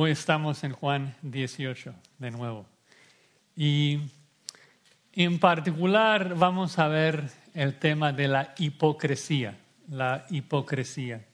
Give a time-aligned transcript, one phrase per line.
[0.00, 2.66] Hoy estamos en Juan 18 de nuevo.
[3.56, 3.98] Y
[5.12, 9.58] en particular vamos a ver el tema de la hipocresía.
[9.90, 11.26] La hipocresía.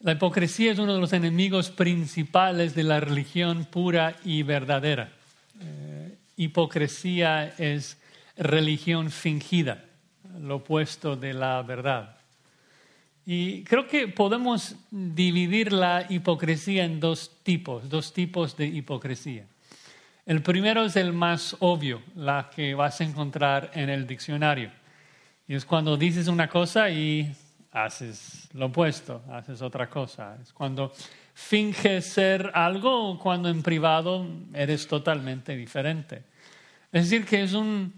[0.00, 5.10] La hipocresía es uno de los enemigos principales de la religión pura y verdadera.
[5.62, 7.96] Eh, hipocresía es
[8.36, 9.86] religión fingida,
[10.40, 12.19] lo opuesto de la verdad.
[13.26, 19.46] Y creo que podemos dividir la hipocresía en dos tipos, dos tipos de hipocresía.
[20.26, 24.70] El primero es el más obvio, la que vas a encontrar en el diccionario.
[25.46, 27.32] Y es cuando dices una cosa y
[27.72, 30.36] haces lo opuesto, haces otra cosa.
[30.40, 30.92] Es cuando
[31.34, 36.22] finges ser algo o cuando en privado eres totalmente diferente.
[36.92, 37.94] Es decir, que es, un,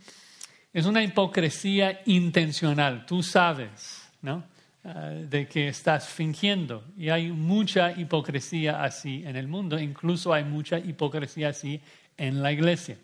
[0.73, 3.04] es una hipocresía intencional.
[3.07, 4.45] Tú sabes, ¿no?
[4.84, 6.82] Eh, de que estás fingiendo.
[6.96, 11.80] Y hay mucha hipocresía así en el mundo, incluso hay mucha hipocresía así
[12.16, 12.98] en la iglesia.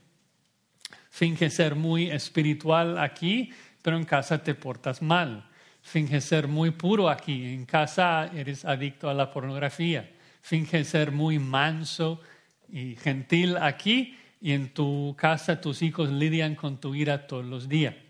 [1.09, 5.49] Finge ser muy espiritual aquí, pero en casa te portas mal.
[5.81, 10.11] Finge ser muy puro aquí, en casa eres adicto a la pornografía.
[10.43, 12.21] Finge ser muy manso
[12.69, 17.69] y gentil aquí y en tu casa tus hijos lidian con tu ira todos los
[17.69, 18.08] días.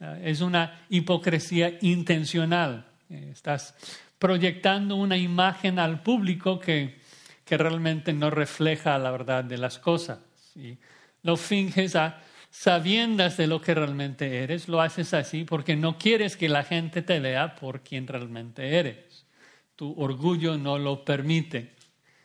[0.00, 2.86] Eh, es una hipocresía intencional.
[3.08, 3.74] Eh, estás
[4.18, 7.00] proyectando una imagen al público que,
[7.44, 10.18] que realmente no refleja la verdad de las cosas.
[10.54, 10.78] Y
[11.22, 16.36] lo finges a sabiendas de lo que realmente eres, lo haces así porque no quieres
[16.36, 19.26] que la gente te vea por quien realmente eres.
[19.74, 21.74] Tu orgullo no lo permite.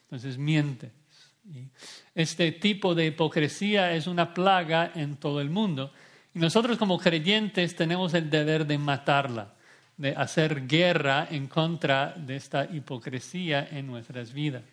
[0.04, 0.92] Entonces mientes.
[2.16, 5.92] este tipo de hipocresía es una plaga en todo el mundo
[6.34, 9.54] y nosotros como creyentes tenemos el deber de matarla,
[9.98, 14.64] de hacer guerra en contra de esta hipocresía en nuestras vidas.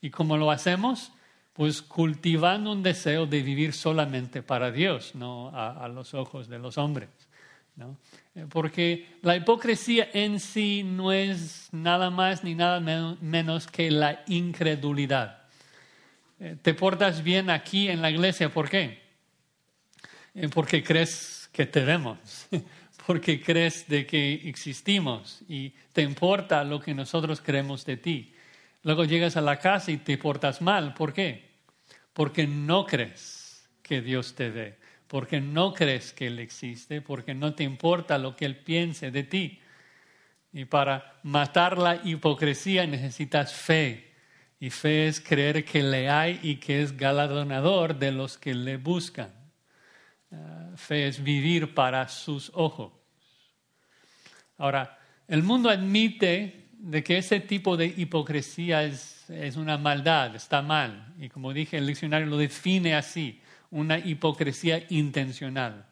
[0.00, 1.12] ¿Y cómo lo hacemos?
[1.52, 6.78] Pues cultivando un deseo de vivir solamente para Dios, no a, los ojos de los
[6.78, 7.08] hombres.
[8.34, 12.80] Eh, porque la hipocresía en sí no es nada más ni nada
[13.20, 15.42] menos que la incredulidad.
[16.38, 19.05] Eh, te portas bien aquí en la iglesia, ¿por qué?
[20.52, 22.18] Porque crees que te vemos,
[23.06, 28.34] porque crees de que existimos y te importa lo que nosotros creemos de ti.
[28.82, 30.92] Luego llegas a la casa y te portas mal.
[30.92, 31.48] ¿Por qué?
[32.12, 34.76] Porque no crees que Dios te ve,
[35.06, 39.22] porque no crees que Él existe, porque no te importa lo que Él piense de
[39.22, 39.60] ti.
[40.52, 44.12] Y para matar la hipocresía necesitas fe.
[44.60, 48.76] Y fe es creer que le hay y que es galardonador de los que le
[48.76, 49.35] buscan.
[50.30, 50.36] Eh,
[50.76, 52.92] fe es vivir para sus ojos.
[54.58, 54.98] Ahora,
[55.28, 61.14] el mundo admite de que ese tipo de hipocresía es, es una maldad, está mal.
[61.18, 65.86] Y como dije, el diccionario lo define así, una hipocresía intencional.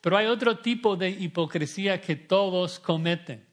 [0.00, 3.44] Pero hay otro tipo de hipocresía que todos cometen.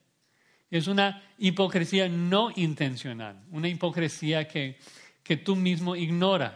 [0.70, 4.78] Es una hipocresía no intencional, una hipocresía que,
[5.24, 6.54] que tú mismo ignoras.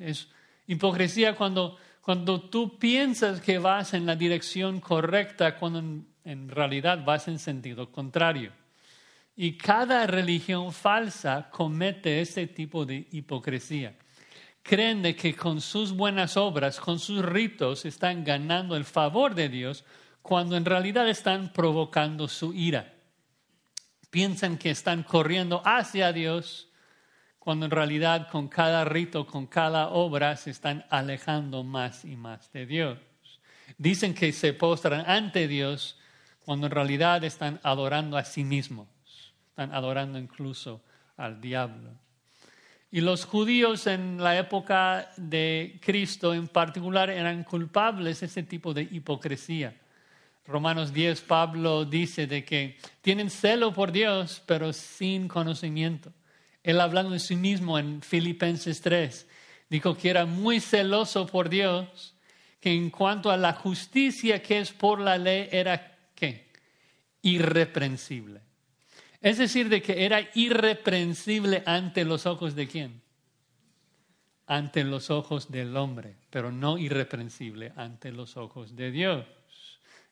[0.00, 0.28] Es
[0.66, 7.28] hipocresía cuando cuando tú piensas que vas en la dirección correcta, cuando en, realidad vas
[7.28, 8.52] en sentido contrario.
[9.34, 13.96] Y cada religión falsa comete ese tipo de hipocresía.
[14.62, 19.48] Creen de que con sus buenas obras, con sus ritos, están ganando el favor de
[19.48, 19.82] Dios,
[20.20, 22.92] cuando en realidad están provocando su ira.
[24.10, 26.68] Piensan que están corriendo hacia Dios,
[27.44, 32.50] cuando en realidad con cada rito, con cada obra se están alejando más y más
[32.52, 32.98] de Dios.
[33.76, 35.98] Dicen que se postran ante Dios
[36.42, 38.88] cuando en realidad están adorando a sí mismos,
[39.50, 40.82] están adorando incluso
[41.18, 41.90] al diablo.
[42.90, 48.72] Y los judíos en la época de Cristo en particular eran culpables de ese tipo
[48.72, 49.74] de hipocresía.
[50.46, 56.10] Romanos 10, Pablo dice de que tienen celo por Dios, pero sin conocimiento.
[56.64, 59.28] Él hablando de sí mismo en Filipenses 3,
[59.68, 62.16] dijo que era muy celoso por Dios,
[62.58, 66.48] que en cuanto a la justicia que es por la ley era ¿qué?
[67.20, 68.40] irreprensible.
[69.20, 73.02] Es decir, de que era irreprensible ante los ojos de quién?
[74.46, 79.26] Ante los ojos del hombre, pero no irreprensible ante los ojos de Dios.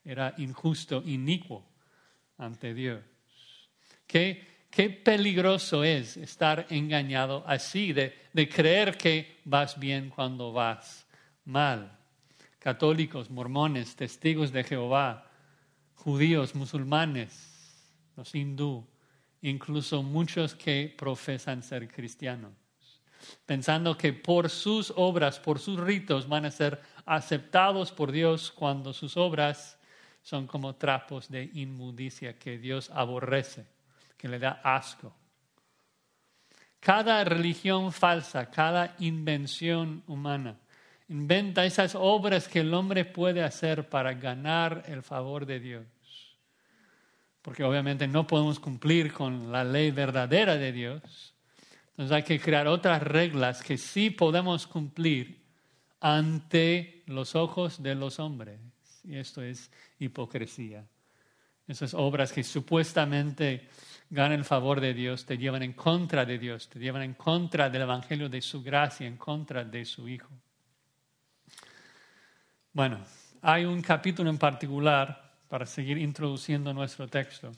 [0.05, 1.64] Era injusto, inicuo
[2.37, 3.00] ante Dios.
[4.06, 4.51] ¿Qué?
[4.72, 8.14] Qué peligroso es estar engañado así, de,
[8.48, 11.06] creer que vas bien cuando vas
[11.44, 11.98] mal.
[12.58, 15.30] Católicos, mormones, testigos de Jehová,
[15.94, 17.84] judíos, musulmanes,
[18.16, 18.88] los hindú,
[19.42, 22.54] incluso muchos que profesan ser cristianos,
[23.44, 28.94] pensando que por sus obras, por sus ritos van a ser aceptados por Dios cuando
[28.94, 29.78] sus obras
[30.22, 33.66] son como trapos de inmundicia que Dios aborrece,
[34.22, 35.12] que le da asco.
[36.78, 40.60] Cada religión falsa, cada invención humana,
[41.08, 45.86] inventa esas obras que el hombre puede hacer para ganar el favor de Dios.
[47.42, 51.34] Porque obviamente no podemos cumplir con la ley verdadera de Dios.
[51.90, 55.42] Entonces hay que crear otras reglas que sí podemos cumplir
[55.98, 58.60] ante los ojos de los hombres.
[59.02, 60.86] Y esto es hipocresía.
[61.66, 63.69] Esas obras que supuestamente
[64.12, 67.70] ganan el favor de Dios, te llevan en contra de Dios, te llevan en contra
[67.70, 70.29] del Evangelio de su gracia, en contra de su Hijo.
[72.75, 72.99] Bueno,
[73.41, 77.53] hay un capítulo en particular, para seguir introduciendo nuestro texto,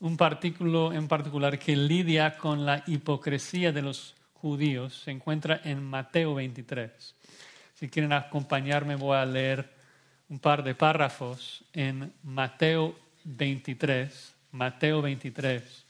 [0.00, 5.80] un artículo en particular que lidia con la hipocresía de los judíos, se encuentra en
[5.80, 7.14] Mateo 23.
[7.74, 9.72] Si quieren acompañarme, voy a leer
[10.28, 15.89] un par de párrafos en Mateo 23, Mateo 23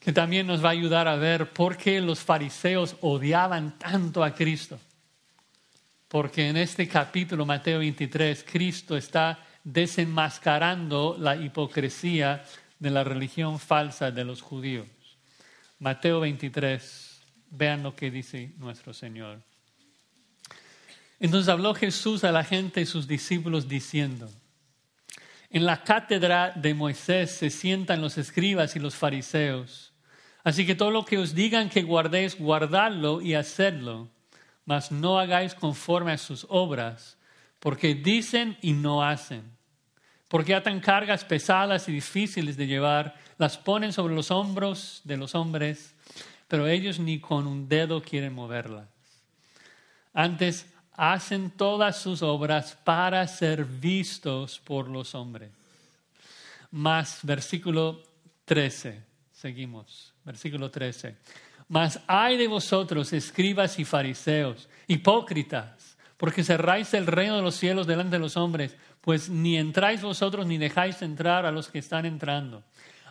[0.00, 4.34] que también nos va a ayudar a ver por qué los fariseos odiaban tanto a
[4.34, 4.80] Cristo.
[6.08, 12.42] Porque en este capítulo, Mateo 23, Cristo está desenmascarando la hipocresía
[12.78, 14.88] de la religión falsa de los judíos.
[15.78, 17.20] Mateo 23,
[17.50, 19.40] vean lo que dice nuestro Señor.
[21.20, 24.30] Entonces habló Jesús a la gente y sus discípulos diciendo,
[25.50, 29.89] en la cátedra de Moisés se sientan los escribas y los fariseos.
[30.42, 34.08] Así que todo lo que os digan que guardéis, guardadlo y hacedlo,
[34.64, 37.18] mas no hagáis conforme a sus obras,
[37.58, 39.42] porque dicen y no hacen.
[40.28, 45.34] Porque atan cargas pesadas y difíciles de llevar, las ponen sobre los hombros de los
[45.34, 45.94] hombres,
[46.48, 48.88] pero ellos ni con un dedo quieren moverlas.
[50.12, 55.50] Antes hacen todas sus obras para ser vistos por los hombres.
[56.70, 58.02] Más versículo
[58.44, 59.02] 13,
[59.32, 61.16] seguimos versículo 13.
[61.68, 67.86] Mas hay de vosotros, escribas y fariseos, hipócritas, porque cerráis el reino de los cielos
[67.86, 72.06] delante de los hombres, pues ni entráis vosotros ni dejáis entrar a los que están
[72.06, 72.62] entrando.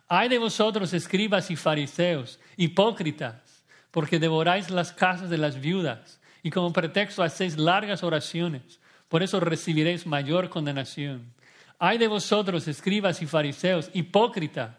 [0.08, 6.52] Hay de vosotros, escribas y fariseos, hipócritas, porque devoráis las casas de las viudas y
[6.52, 8.80] como pretexto hacéis largas oraciones,
[9.10, 11.34] por eso recibiréis mayor condenación.
[11.80, 14.76] Hay de vosotros, escribas y fariseos, hipócritas,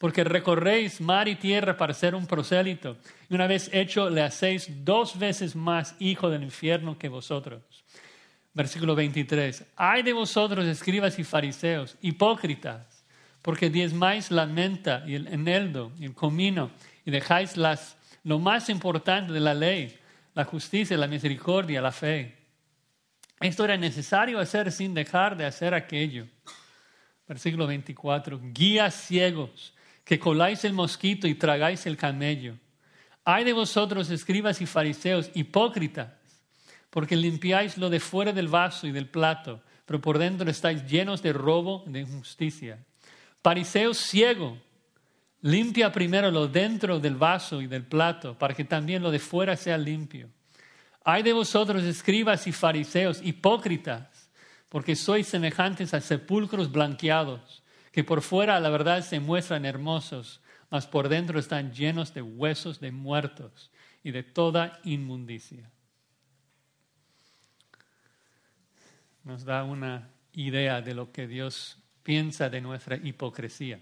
[0.00, 2.96] porque recorréis mar y tierra para ser un prosélito,
[3.28, 7.60] y una vez hecho le hacéis dos veces más hijo del infierno que vosotros.
[8.54, 9.62] Versículo 23.
[9.76, 13.04] Ay de vosotros, escribas y fariseos, hipócritas,
[13.42, 16.70] porque diezmáis la menta y el eneldo y el comino,
[17.04, 19.94] y dejáis las, lo más importante de la ley,
[20.32, 22.38] la justicia, la misericordia, la fe.
[23.38, 26.26] Esto era necesario hacer sin dejar de hacer aquello.
[27.28, 28.40] Versículo 24.
[28.42, 29.74] Guías ciegos
[30.10, 32.56] que coláis el mosquito y tragáis el camello.
[33.24, 36.10] Hay de vosotros, escribas y fariseos, hipócritas,
[36.90, 41.22] porque limpiáis lo de fuera del vaso y del plato, pero por dentro estáis llenos
[41.22, 42.84] de robo y de injusticia.
[43.40, 44.58] Fariseo ciego,
[45.42, 49.56] limpia primero lo dentro del vaso y del plato, para que también lo de fuera
[49.56, 50.28] sea limpio.
[51.04, 54.28] Hay de vosotros, escribas y fariseos, hipócritas,
[54.68, 57.59] porque sois semejantes a sepulcros blanqueados
[57.92, 62.80] que por fuera la verdad se muestran hermosos, mas por dentro están llenos de huesos
[62.80, 63.70] de muertos
[64.02, 65.70] y de toda inmundicia.
[69.24, 73.80] Nos da una idea de lo que Dios piensa de nuestra hipocresía.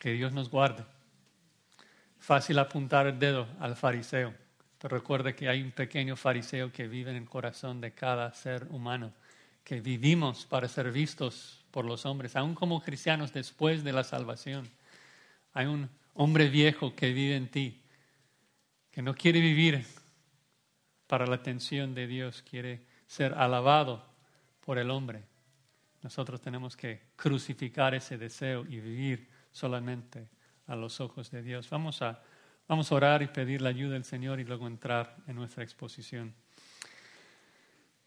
[0.00, 0.84] Que Dios nos guarde.
[2.18, 4.34] Fácil apuntar el dedo al fariseo,
[4.78, 8.66] pero recuerde que hay un pequeño fariseo que vive en el corazón de cada ser
[8.70, 9.12] humano,
[9.62, 14.68] que vivimos para ser vistos por los hombres, aún como cristianos después de la salvación.
[15.54, 17.82] Hay un hombre viejo que vive en ti,
[18.90, 19.84] que no quiere vivir
[21.06, 24.06] para la atención de Dios, quiere ser alabado
[24.60, 25.24] por el hombre.
[26.02, 30.28] Nosotros tenemos que crucificar ese deseo y vivir solamente
[30.66, 31.68] a los ojos de Dios.
[31.70, 32.22] Vamos a,
[32.68, 36.34] vamos a orar y pedir la ayuda del Señor y luego entrar en nuestra exposición.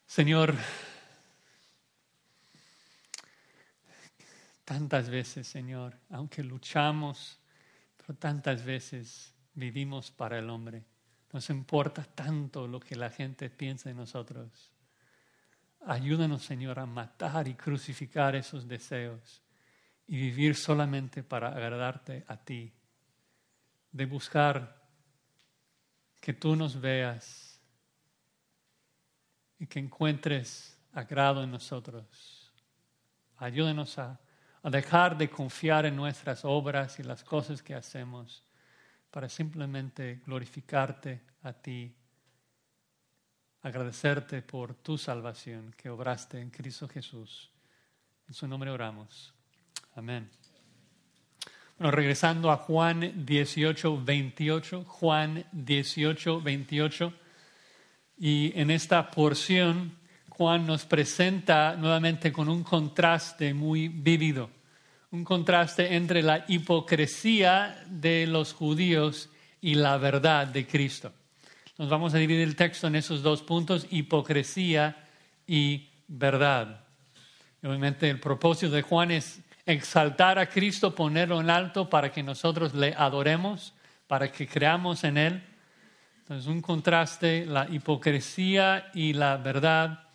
[0.05, 0.53] Señor,
[4.65, 7.39] Tantas veces, Señor, aunque luchamos,
[7.95, 10.83] pero tantas veces vivimos para el hombre.
[11.31, 14.71] Nos importa tanto lo que la gente piensa de nosotros.
[15.85, 19.43] Ayúdanos, Señor, a matar y crucificar esos deseos
[20.07, 22.73] y vivir solamente para agradarte a ti,
[23.91, 24.83] de buscar
[26.19, 27.61] que tú nos veas
[29.59, 32.51] y que encuentres agrado en nosotros.
[33.37, 34.19] Ayúdenos a,
[34.65, 38.43] a dejar de confiar en nuestras obras y las cosas que hacemos
[39.11, 41.93] para simplemente glorificarte a ti,
[43.61, 47.51] agradecerte por tu salvación que obraste en Cristo Jesús.
[48.27, 49.35] En su nombre oramos.
[49.93, 50.31] Amén.
[51.77, 57.13] Bueno, regresando a Juan 18, 28, Juan 18, 28.
[58.17, 59.95] Y en esta porción,
[60.37, 64.49] Juan nos presenta nuevamente con un contraste muy vívido,
[65.15, 69.29] un contraste entre la hipocresía de los judíos
[69.61, 71.13] y la verdad de Cristo.
[71.77, 75.07] Nos vamos a dividir el texto en esos dos puntos, hipocresía
[75.47, 76.81] y verdad.
[77.63, 82.73] Obviamente el propósito de Juan es exaltar a Cristo, ponerlo en alto para que nosotros
[82.73, 83.73] le adoremos,
[84.07, 85.43] para que creamos en Él.
[86.19, 90.09] Entonces, un contraste, la hipocresía y la verdad,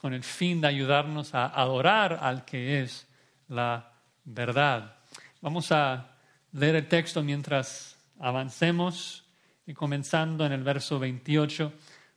[0.00, 3.06] con el fin de ayudarnos a adorar al que es
[3.48, 3.89] la
[4.34, 4.96] verdad.
[5.40, 6.16] Vamos a
[6.52, 9.24] leer el texto mientras avancemos
[9.66, 11.72] y comenzando en el verso 28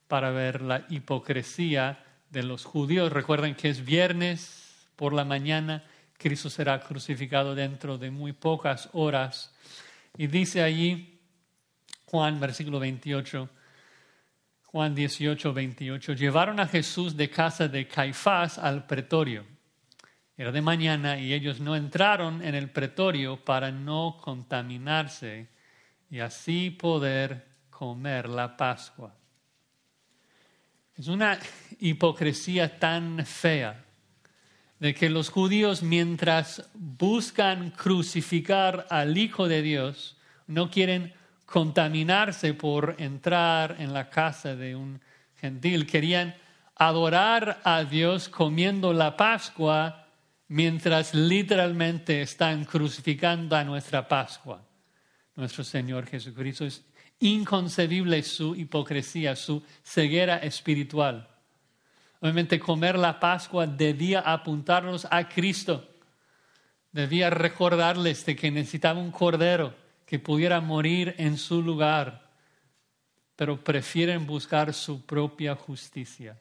[0.08, 3.12] para ver la hipocresía de los judíos.
[3.12, 5.84] Recuerden que es viernes por la mañana
[6.18, 9.54] Cristo será crucificado dentro de muy pocas horas.
[10.18, 11.20] Y dice allí
[12.06, 13.50] Juan, versículo 28,
[14.66, 19.53] Juan 18, 28, llevaron a Jesús de casa de Caifás al pretorio.
[20.36, 25.50] Era de mañana y ellos no entraron en el pretorio para no contaminarse
[26.10, 29.16] y así poder comer la Pascua.
[30.96, 31.38] Es una
[31.80, 33.84] hipocresía tan fea
[34.80, 41.14] de que los judíos mientras buscan crucificar al Hijo de Dios, no quieren
[41.46, 45.00] contaminarse por entrar en la casa de un
[45.36, 46.36] gentil, querían
[46.76, 50.03] adorar a Dios comiendo la Pascua
[50.54, 54.64] mientras literalmente están crucificando a nuestra Pascua,
[55.36, 56.64] nuestro Señor Jesucristo.
[56.64, 56.86] Es
[57.20, 61.28] inconcebible su hipocresía, su ceguera espiritual.
[62.20, 65.90] Obviamente comer la Pascua debía apuntarnos a Cristo.
[66.92, 69.74] Debía recordarles de que necesitaba un cordero
[70.06, 72.30] que pudiera morir en su lugar.
[73.36, 76.40] Pero prefieren buscar su propia justicia,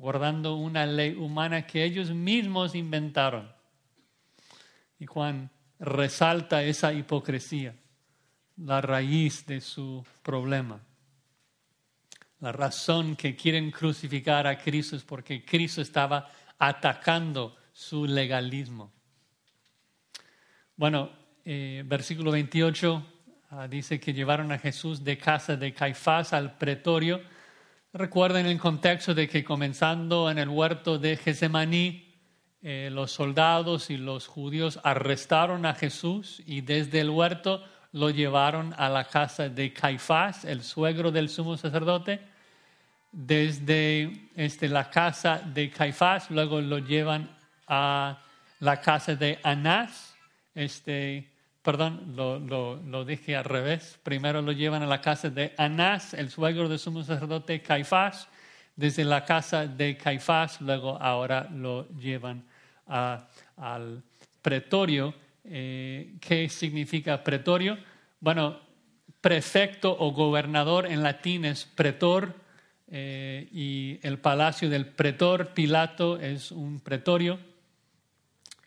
[0.00, 3.52] guardando una ley humana que ellos mismos inventaron.
[4.98, 7.76] Y Juan resalta esa hipocresía,
[8.56, 10.80] la raíz de su problema.
[12.40, 18.90] La razón que quieren crucificar a Cristo es porque Cristo estaba atacando su legalismo.
[20.76, 21.10] Bueno,
[21.44, 23.06] eh, versículo 28
[23.50, 27.20] ah, dice que llevaron a Jesús de casa de Caifás al pretorio.
[27.92, 32.06] Recuerden el contexto de que comenzando en el huerto de Getsemaní,
[32.62, 38.74] eh, los soldados y los judíos arrestaron a Jesús y desde el huerto lo llevaron
[38.78, 42.20] a la casa de Caifás, el suegro del sumo sacerdote,
[43.10, 48.22] desde este, la casa de Caifás, luego lo llevan a
[48.60, 50.14] la casa de Anás,
[50.54, 51.28] este,
[51.62, 56.30] perdón, lo, lo, dije al revés, primero lo llevan a la casa de Anás, el
[56.30, 58.28] suegro del sumo sacerdote Caifás,
[58.76, 62.44] desde la casa de Caifás, luego ahora lo llevan
[62.86, 64.02] al
[64.40, 65.14] pretorio.
[65.44, 67.78] Eh, ¿Qué significa pretorio?
[68.20, 68.60] Bueno,
[69.20, 72.34] prefecto o gobernador en latín es pretor,
[72.92, 77.38] eh, y el palacio del pretor Pilato es un pretorio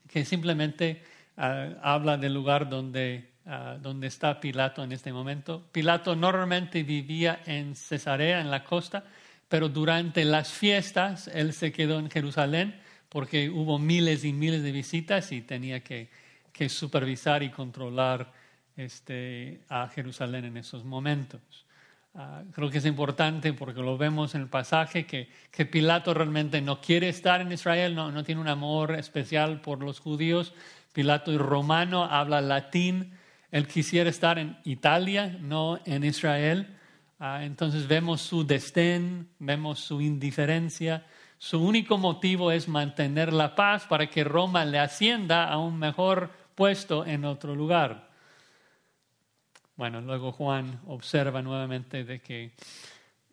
[0.07, 1.03] que simplemente
[1.37, 5.63] ah, habla del lugar donde, ah, donde está Pilato en este momento.
[5.71, 9.03] Pilato normalmente vivía en Cesarea, en la costa,
[9.47, 14.71] pero durante las fiestas él se quedó en Jerusalén porque hubo miles y miles de
[14.71, 16.09] visitas y tenía que,
[16.51, 18.31] que supervisar y controlar
[18.75, 21.41] este, a Jerusalén en esos momentos.
[22.15, 26.61] Ah, creo que es importante porque lo vemos en el pasaje que, que Pilato realmente
[26.61, 30.53] no quiere estar en Israel, no, no, tiene un amor especial por los judíos.
[30.93, 33.17] Pilato es romano, habla latín.
[33.51, 36.77] Él quisiera estar en Italia, no en Israel.
[37.19, 41.05] Ah, entonces vemos su destén, vemos su indiferencia.
[41.39, 46.31] Su único motivo es mantener la paz para que Roma le ascienda a un mejor
[46.55, 48.09] puesto en otro lugar.
[49.75, 52.53] Bueno, luego Juan observa nuevamente de que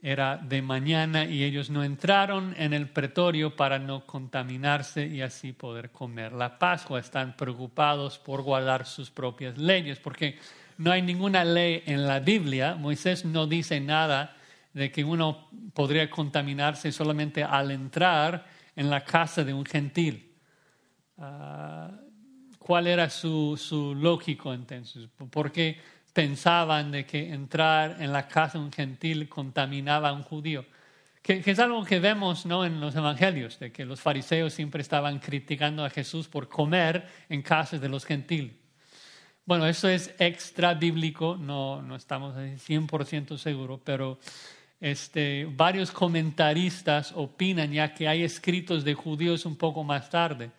[0.02, 5.52] era de mañana y ellos no entraron en el pretorio para no contaminarse y así
[5.52, 7.00] poder comer la Pascua.
[7.00, 10.38] Están preocupados por guardar sus propias leyes, porque
[10.78, 12.74] no hay ninguna ley en la Biblia.
[12.74, 14.36] Moisés no dice nada
[14.72, 20.32] de que uno podría contaminarse solamente al entrar en la casa de un gentil.
[21.18, 21.90] Ah,
[22.58, 25.08] ¿Cuál era su, su lógico entonces?
[25.30, 25.78] ¿Por qué
[26.12, 30.64] pensaban de que entrar en la casa de un gentil contaminaba a un judío?
[31.22, 32.64] Que, es algo que vemos ¿no?
[32.64, 37.42] en los evangelios, de que los fariseos siempre estaban criticando a Jesús por comer en
[37.42, 38.52] casas de los gentiles.
[39.44, 44.18] Bueno, eso es extra bíblico, no, no estamos 100% seguros, pero
[44.80, 50.50] este, varios comentaristas opinan, ya que hay escritos de judíos un poco más tarde,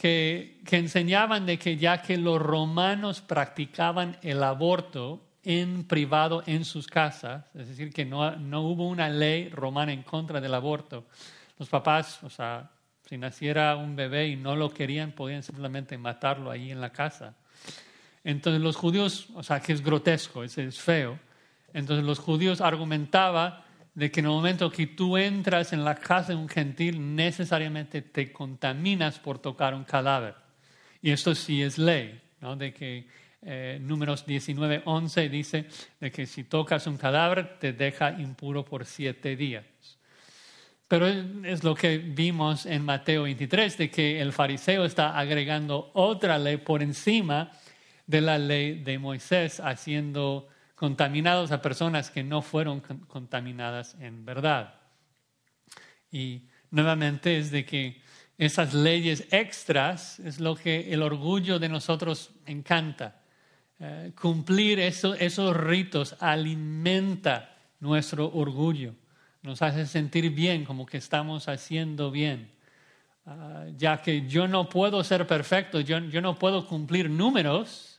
[0.00, 6.86] que, enseñaban de que ya que los romanos practicaban el aborto en privado en sus
[6.86, 11.04] casas, es decir, que no, no hubo una ley romana en contra del aborto,
[11.58, 12.70] los papás, o sea,
[13.06, 17.34] si naciera un bebé y no lo querían, podían simplemente matarlo ahí en la casa.
[18.24, 21.18] Entonces los judíos, o sea, que es grotesco, es, es feo,
[21.74, 23.60] entonces los judíos argumentaban
[23.94, 28.02] de que en el momento que tú entras en la casa de un gentil, necesariamente
[28.02, 30.34] te contaminas por tocar un cadáver.
[31.02, 32.56] Y esto sí es ley, ¿no?
[32.56, 33.06] de que
[33.42, 35.66] eh, números 19, 11 dice
[35.98, 39.64] de que si tocas un cadáver te deja impuro por siete días.
[40.86, 46.36] Pero es lo que vimos en Mateo 23, de que el fariseo está agregando otra
[46.36, 47.52] ley por encima
[48.06, 50.48] de la ley de Moisés, haciendo
[50.80, 54.80] contaminados a personas que no fueron contaminadas en verdad.
[56.10, 58.00] Y nuevamente es de que
[58.38, 63.20] esas leyes extras es lo que el orgullo de nosotros encanta.
[63.78, 68.94] Eh, cumplir esos ritos alimenta nuestro orgullo,
[69.42, 72.50] nos hace sentir bien, como que estamos haciendo bien.
[73.26, 77.89] Ah, ya que yo no puedo ser perfecto, yo, yo no puedo cumplir números,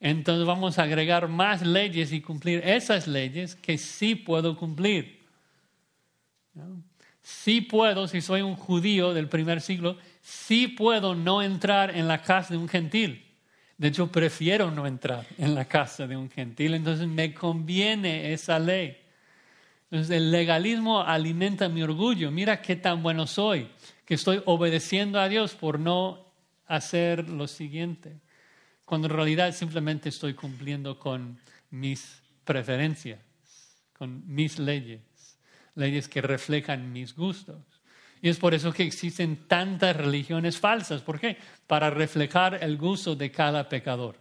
[0.00, 5.20] entonces vamos a agregar más leyes y cumplir esas leyes que sí puedo cumplir.
[7.22, 12.22] Sí puedo, si soy un judío del primer siglo, sí puedo no entrar en la
[12.22, 13.26] casa de un gentil.
[13.76, 18.58] De hecho, prefiero no entrar en la casa de un gentil, entonces me conviene esa
[18.58, 18.96] ley.
[19.90, 22.30] Entonces el legalismo alimenta mi orgullo.
[22.30, 23.68] Mira qué tan bueno soy,
[24.06, 26.24] que estoy obedeciendo a Dios por no
[26.66, 28.16] hacer lo siguiente
[28.90, 31.38] cuando en realidad simplemente estoy cumpliendo con
[31.70, 33.20] mis preferencias,
[33.92, 35.38] con mis leyes,
[35.76, 37.62] leyes que reflejan mis gustos.
[38.20, 41.02] Y es por eso que existen tantas religiones falsas.
[41.02, 41.36] ¿Por qué?
[41.68, 44.16] Para reflejar el gusto de cada pecador.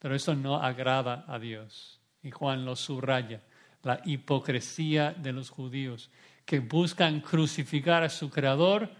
[0.00, 2.00] Pero eso no agrada a Dios.
[2.24, 3.40] Y Juan lo subraya,
[3.84, 6.10] la hipocresía de los judíos,
[6.44, 8.90] que buscan crucificar a su Creador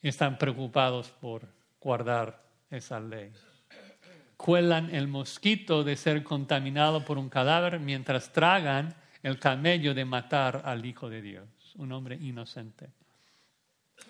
[0.00, 1.48] y están preocupados por
[1.80, 3.32] guardar esa ley.
[4.36, 10.62] Cuelan el mosquito de ser contaminado por un cadáver mientras tragan el camello de matar
[10.64, 12.90] al Hijo de Dios, un hombre inocente.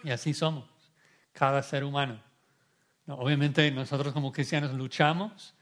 [0.04, 0.68] Y así somos,
[1.32, 2.22] cada ser humano.
[3.06, 5.54] obviamente nosotros como cristianos luchamos,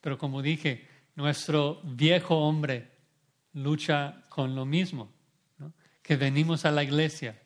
[0.00, 2.90] pero como dije, nuestro viejo hombre
[3.52, 5.12] lucha con lo mismo,
[6.02, 7.40] que venimos a la iglesia,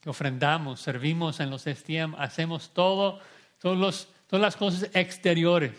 [0.00, 3.20] que ofrendamos, servimos en los STM, hacemos todo,
[3.58, 5.72] todos los todas las cosas exteriores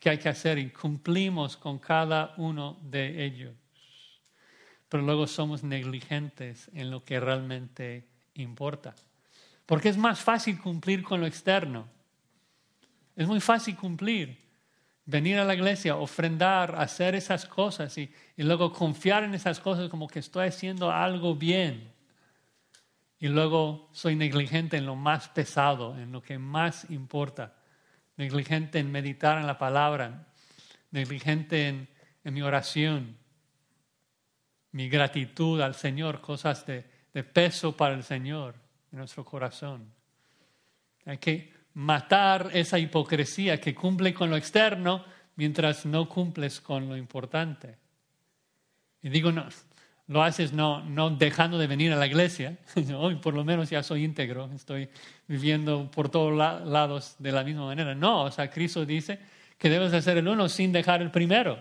[0.00, 3.54] que hay que hacer y cumplimos con cada uno de ellos.
[4.88, 8.96] Pero luego somos negligentes en lo que realmente importa.
[9.64, 11.86] Porque es más fácil cumplir con lo externo.
[13.14, 14.36] Es muy fácil cumplir.
[15.04, 19.88] Venir a la iglesia, ofrendar, hacer esas cosas y, y luego confiar en esas cosas
[19.88, 21.92] como que estoy haciendo algo bien
[23.22, 27.54] y luego soy negligente en lo más pesado, en lo que más importa,
[28.16, 30.26] negligente en meditar en la palabra,
[30.90, 31.88] negligente en,
[32.34, 33.16] mi oración,
[34.72, 38.56] mi gratitud al Señor, cosas de, de peso para el Señor
[38.90, 39.94] en nuestro corazón.
[41.06, 45.04] Hay que matar esa hipocresía que cumple con lo externo
[45.36, 47.78] mientras no cumples con lo importante.
[49.00, 49.46] Y digo, no,
[50.12, 52.58] lo haces no, no dejando de venir a la iglesia,
[52.96, 54.88] hoy por lo menos ya soy íntegro, estoy
[55.26, 57.94] viviendo por todos lados de la misma manera.
[57.94, 59.18] No, o sea, Cristo dice
[59.58, 61.58] que debes hacer el uno sin dejar el primero.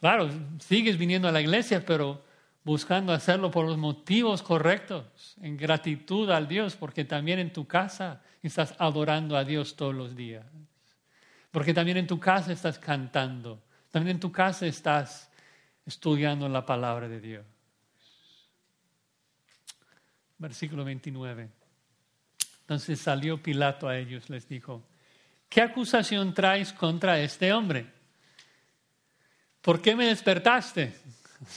[0.00, 2.24] Claro, sigues viniendo a la iglesia, pero
[2.64, 8.20] buscando hacerlo por los motivos correctos, en gratitud al Dios, porque también en tu casa
[8.42, 10.44] estás adorando a Dios todos los días.
[11.50, 15.30] Porque también en tu casa estás cantando, también en tu casa estás
[15.86, 17.46] estudiando la palabra de Dios.
[20.38, 21.48] Versículo 29.
[22.60, 24.82] Entonces salió Pilato a ellos, les dijo,
[25.48, 27.86] ¿qué acusación traes contra este hombre?
[29.60, 30.94] ¿Por qué me despertaste?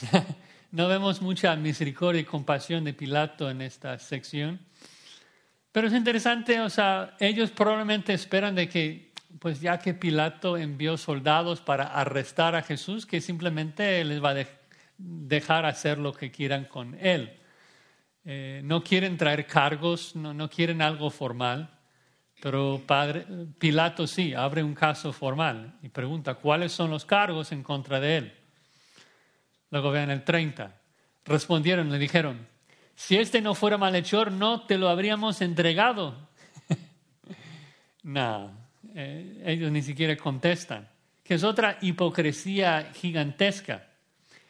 [0.70, 4.60] no vemos mucha misericordia y compasión de Pilato en esta sección.
[5.72, 9.07] Pero es interesante, o sea, ellos probablemente esperan de que,
[9.38, 14.46] pues ya que Pilato envió soldados para arrestar a Jesús, que simplemente les va a
[14.96, 17.38] dejar hacer lo que quieran con él.
[18.24, 21.70] Eh, no quieren traer cargos, no, quieren algo formal,
[22.40, 23.26] pero padre,
[23.58, 28.16] Pilato sí, abre un caso formal y pregunta cuáles son los cargos en contra de
[28.16, 28.34] él.
[29.70, 30.74] Luego vean el 30.
[31.24, 32.46] Respondieron, le dijeron,
[32.94, 36.28] si este no fuera malhechor, no te lo habríamos entregado.
[38.02, 38.57] no,
[38.98, 40.88] eh, ellos ni siquiera contestan,
[41.22, 43.86] que es otra hipocresía gigantesca,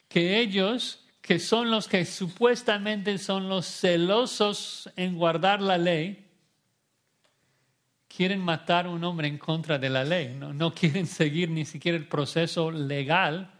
[0.07, 6.25] que ellos, que son los que supuestamente son los celosos en guardar la ley,
[8.07, 11.65] quieren matar a un hombre en contra de la ley, no, no quieren seguir ni
[11.65, 13.51] siquiera el proceso legal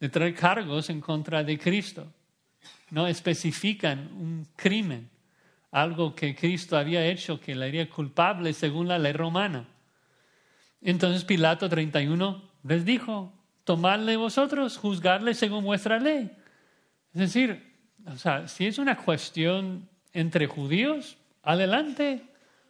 [0.00, 2.06] de traer cargos en contra de Cristo
[2.90, 5.10] no especifican un crimen,
[5.70, 9.66] algo que Cristo había hecho que le haría culpable según la ley romana.
[10.86, 13.32] Entonces Pilato 31 les dijo,
[13.64, 16.30] tomadle vosotros, juzgarle según vuestra ley.
[17.12, 17.74] Es decir,
[18.06, 22.22] o sea, si es una cuestión entre judíos, adelante,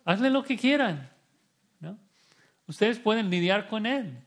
[0.07, 1.11] hazle lo que quieran.
[1.79, 1.99] ¿no?
[2.67, 4.19] Ustedes pueden lidiar con él.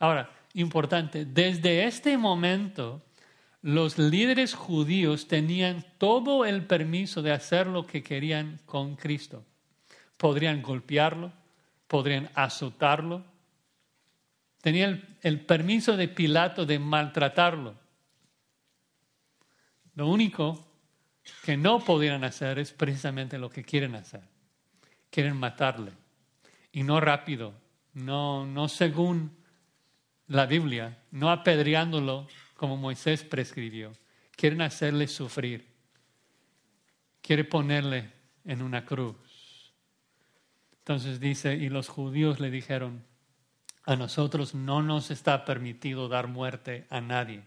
[0.00, 3.00] Ahora, importante, desde este momento
[3.62, 9.44] los líderes judíos tenían todo el permiso de hacer lo que querían con Cristo.
[10.16, 11.32] Podrían golpearlo,
[11.86, 13.35] podrían azotarlo.
[14.66, 17.76] Tenían el, permiso de Pilato de maltratarlo.
[19.94, 20.66] Lo único
[21.44, 24.22] que no podrían hacer es precisamente lo que quieren hacer.
[25.08, 25.92] Quieren matarle.
[26.72, 27.54] Y no rápido,
[27.94, 29.36] no, no según
[30.26, 32.26] la Biblia, no apedreándolo
[32.56, 33.92] como Moisés prescribió.
[34.32, 35.64] Quieren hacerle sufrir.
[37.22, 38.10] Quiere ponerle
[38.44, 39.72] en una cruz.
[40.78, 43.04] Entonces dice, y los judíos le dijeron,
[43.86, 47.42] a nosotros no nos está permitido dar muerte a nadie.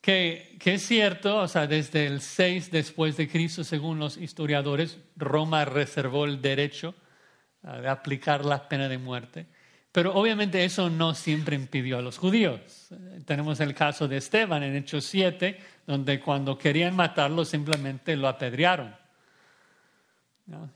[0.00, 4.98] Que, que, es cierto, o sea, desde el 6 después de Cristo, según los historiadores,
[5.16, 6.94] Roma reservó el derecho
[7.62, 9.46] ah, de aplicar la pena de muerte.
[9.90, 12.88] Pero obviamente eso no siempre impidió a los judíos.
[13.24, 18.94] Tenemos el caso de Esteban en Hechos 7, donde cuando querían matarlo simplemente lo apedrearon.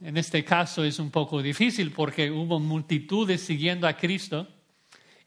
[0.01, 4.47] En este caso es un poco difícil porque hubo multitudes siguiendo a Cristo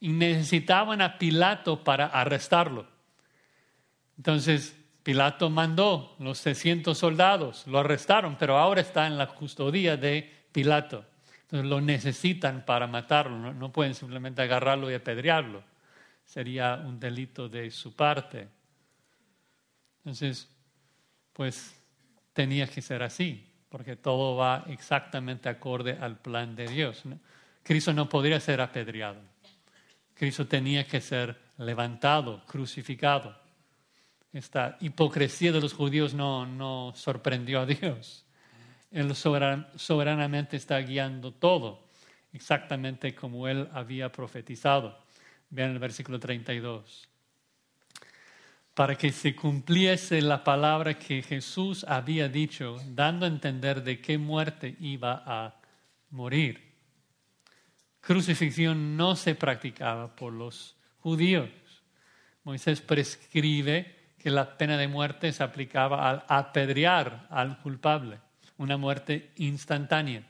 [0.00, 2.87] y necesitaban a Pilato para arrestarlo.
[4.16, 10.28] Entonces Pilato mandó los 600 soldados, lo arrestaron, pero ahora está en la custodia de
[10.50, 11.05] Pilato
[11.61, 15.62] lo necesitan para matarlo, no, pueden simplemente agarrarlo y apedrearlo.
[16.24, 18.48] Sería un delito de su parte.
[19.98, 20.48] Entonces,
[21.35, 21.78] pues
[22.33, 27.05] tenía que ser así, porque todo va exactamente acorde al plan de Dios.
[27.63, 29.19] Cristo no podría ser apedreado.
[30.13, 33.35] Cristo tenía que ser levantado, crucificado.
[34.31, 38.27] Esta hipocresía de los judíos no, no sorprendió a Dios.
[38.91, 41.89] Él soberanamente está guiando todo,
[42.35, 45.03] exactamente como Él había profetizado.
[45.49, 47.09] Vean el versículo 32.
[48.75, 54.17] Para que se cumpliese la palabra que Jesús había dicho, dando a entender de qué
[54.17, 55.61] muerte iba a
[56.11, 56.73] morir.
[58.01, 61.51] Crucifixión no se practicaba por los judíos.
[62.45, 68.21] Moisés prescribe que la pena de muerte se aplicaba al apedrear al culpable
[68.57, 70.27] una muerte instantánea.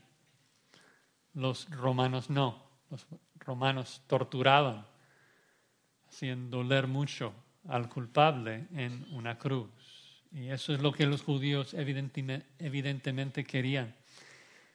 [1.35, 3.07] Los romanos no, los
[3.39, 4.87] romanos torturaban,
[6.09, 7.35] hacían doler mucho
[7.68, 9.70] al culpable en una cruz.
[10.33, 13.94] Y eso es lo que los judíos evidentemente querían.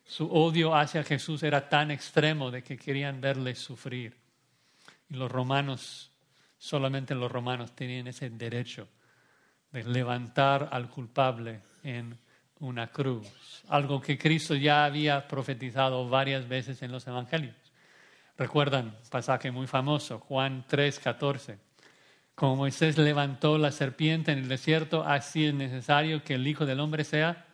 [0.06, 4.16] Su odio hacia Jesús era tan extremo de que querían verle sufrir.
[5.10, 6.12] Y los romanos,
[6.58, 8.88] solamente los romanos tenían ese derecho
[9.72, 12.18] de levantar al culpable en
[12.60, 13.28] una cruz,
[13.68, 17.56] algo que Cristo ya había profetizado varias veces en los evangelios.
[18.38, 21.67] Recuerdan, pasaje muy famoso, Juan 3, 14.
[22.38, 26.80] Como Moisés levantó la serpiente en el desierto, así es necesario que el Hijo del
[26.80, 27.48] Hombre sea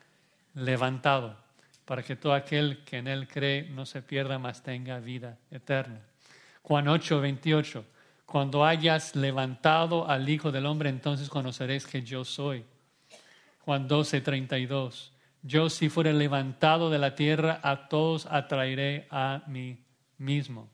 [0.55, 1.37] levantado,
[1.85, 6.01] para que todo aquel que en él cree no se pierda, mas tenga vida eterna.
[6.63, 7.85] Juan 8, 28.
[8.25, 12.65] Cuando hayas levantado al Hijo del Hombre, entonces conoceréis que yo soy.
[13.59, 15.13] Juan 12, 32.
[15.43, 19.77] Yo si fuere levantado de la tierra, a todos atraeré a mí
[20.17, 20.69] mismo.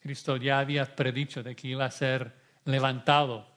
[0.00, 3.48] Cristo ya había predicho de que iba a ser levantado,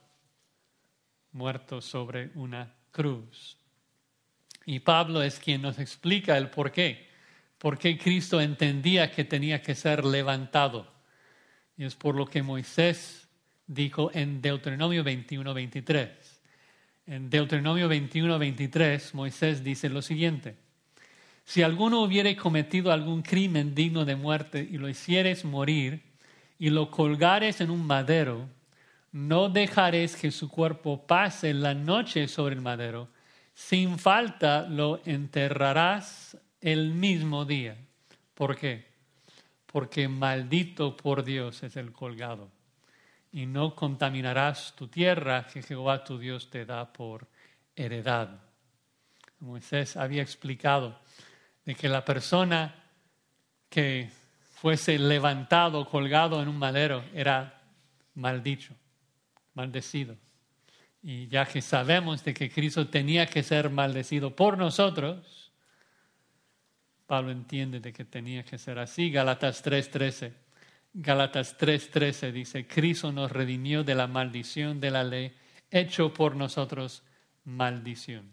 [1.34, 3.58] muerto sobre una cruz.
[4.65, 7.10] Y Pablo es quien nos explica el por qué.
[7.58, 10.89] Por qué Cristo entendía que tenía que ser levantado.
[11.78, 13.28] Y es por lo que Moisés
[13.67, 16.41] dijo en Deuteronomio 21, 23.
[17.08, 20.56] En Deuteronomio 21, 23, Moisés dice lo siguiente.
[21.43, 26.02] Si alguno hubiere cometido algún crimen digno de muerte y lo hicieres morir
[26.58, 28.47] y lo colgares en un madero,
[29.12, 33.10] no dejaréis que su cuerpo pase la noche sobre el madero,
[33.54, 37.76] sin falta lo enterrarás el mismo día.
[38.34, 38.86] ¿Por qué?
[39.65, 42.50] Porque maldito por Dios es el colgado.
[43.34, 47.28] Y no contaminarás tu tierra que Jehová tu Dios te da por
[47.76, 48.39] heredad.
[49.39, 51.00] Moisés había explicado
[51.65, 52.76] de que la persona
[53.69, 54.10] que
[54.56, 57.62] fuese levantado, colgado en un madero, era
[58.15, 58.76] maldicho,
[59.53, 60.17] maldecido.
[61.01, 65.51] Y ya que sabemos de que Cristo tenía que ser maldecido por nosotros,
[67.07, 69.09] Pablo entiende de que tenía que ser así.
[69.09, 70.33] Galatas 3:13.
[70.93, 75.33] Galatas 3:13 dice, Cristo nos redimió de la maldición de la ley,
[75.69, 77.03] hecho por nosotros
[77.45, 78.31] maldición.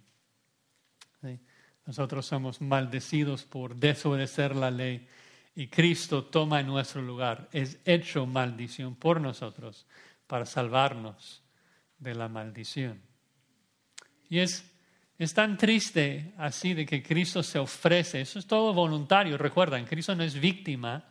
[1.87, 5.09] Nosotros somos maldecidos por desobedecer la ley
[5.55, 7.49] y Cristo toma nuestro lugar.
[7.51, 9.87] Es hecho maldición por nosotros
[10.29, 11.43] para salvarnos
[11.99, 13.03] de la maldición.
[14.31, 14.65] Y es,
[15.19, 18.21] es tan triste así de que Cristo se ofrece.
[18.21, 19.37] Eso es todo voluntario.
[19.37, 21.05] Recuerdan, Cristo no es víctima.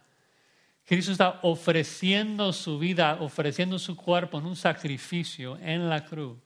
[0.85, 6.37] Cristo está ofreciendo su vida, ofreciendo su cuerpo en un sacrificio en la cruz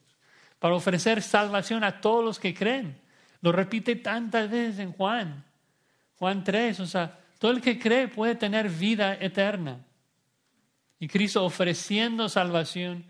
[0.62, 2.96] para ofrecer salvación a todos los que creen.
[3.42, 5.44] Lo repite tantas veces en Juan.
[6.18, 9.84] Juan 3, o sea, todo el que cree puede tener vida eterna.
[11.02, 13.08] Y Cristo ofreciendo salvación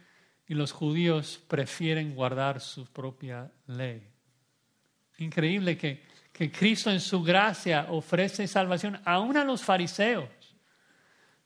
[0.47, 4.01] y los judíos prefieren guardar su propia ley.
[5.17, 6.01] Increíble que,
[6.32, 10.30] que Cristo en su gracia ofrece salvación aún a los fariseos.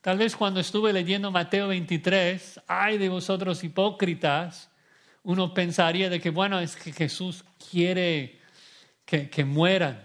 [0.00, 4.70] Tal vez cuando estuve leyendo Mateo 23, ay de vosotros hipócritas,
[5.24, 8.38] uno pensaría de que, bueno, es que Jesús quiere
[9.04, 10.00] que, que mueran,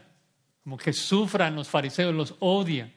[0.64, 2.92] como que sufran los fariseos, los odia.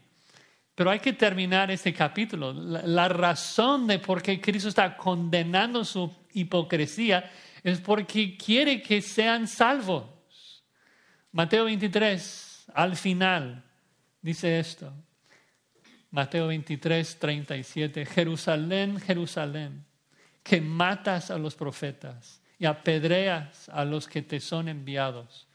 [0.74, 2.52] Pero hay que terminar este capítulo.
[2.52, 7.30] La, razón de por qué Cristo está condenando su hipocresía
[7.62, 10.04] es porque quiere que sean salvos.
[11.30, 13.62] Mateo 23, al final,
[14.20, 14.92] dice esto.
[16.10, 18.06] Mateo 23, 37.
[18.06, 19.84] Jerusalén, Jerusalén,
[20.42, 25.46] que matas a los profetas y apedreas a los que te son enviados.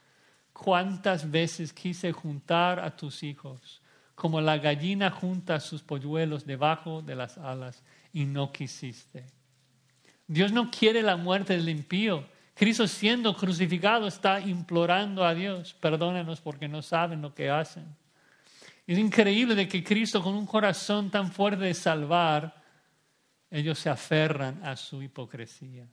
[0.52, 3.79] ¿Cuántas veces quise juntar a tus hijos?
[4.20, 9.24] Como la gallina junta sus polluelos debajo de las alas y no quisiste.
[10.26, 12.26] Dios no quiere la muerte del impío.
[12.52, 17.86] Cristo siendo crucificado está implorando a Dios, perdónenos porque no saben lo que hacen.
[18.86, 22.62] Es increíble de que Cristo con un corazón tan fuerte de salvar,
[23.50, 25.86] ellos se aferran a su hipocresía.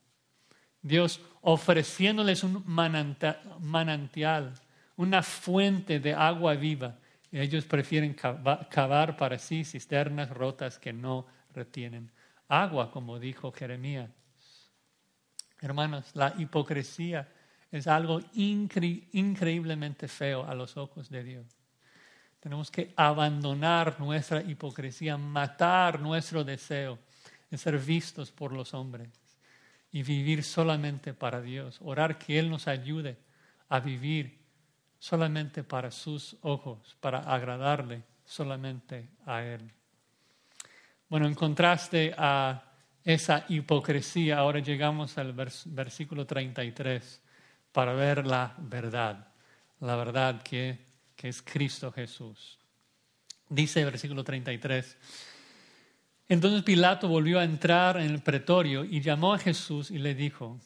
[0.82, 4.54] Dios ofreciéndoles un manantial,
[4.98, 6.98] una fuente de agua viva,
[7.32, 12.12] ellos prefieren cavar para sí cisternas rotas que no retienen
[12.48, 14.10] agua, como dijo Jeremías.
[15.60, 17.28] Hermanos, la hipocresía
[17.72, 21.46] es algo increíblemente feo a los ojos de Dios.
[22.40, 27.00] Tenemos que abandonar nuestra hipocresía, matar nuestro deseo
[27.50, 29.10] de ser vistos por los hombres
[29.92, 31.80] y vivir solamente para Dios.
[31.82, 33.18] Orar que Él nos ayude
[33.70, 34.37] a vivir
[35.00, 39.72] solamente para sus ojos, para agradarle solamente a Él.
[41.10, 42.64] Bueno, en contraste a
[43.04, 47.22] esa hipocresía, ahora llegamos al versículo 33
[47.72, 49.28] para ver la verdad,
[49.80, 50.80] la verdad que,
[51.16, 52.60] que es Cristo Jesús.
[53.50, 54.98] Dice el versículo 33,
[56.30, 60.60] entonces Pilato volvió a entrar en el pretorio y llamó a Jesús y le dijo,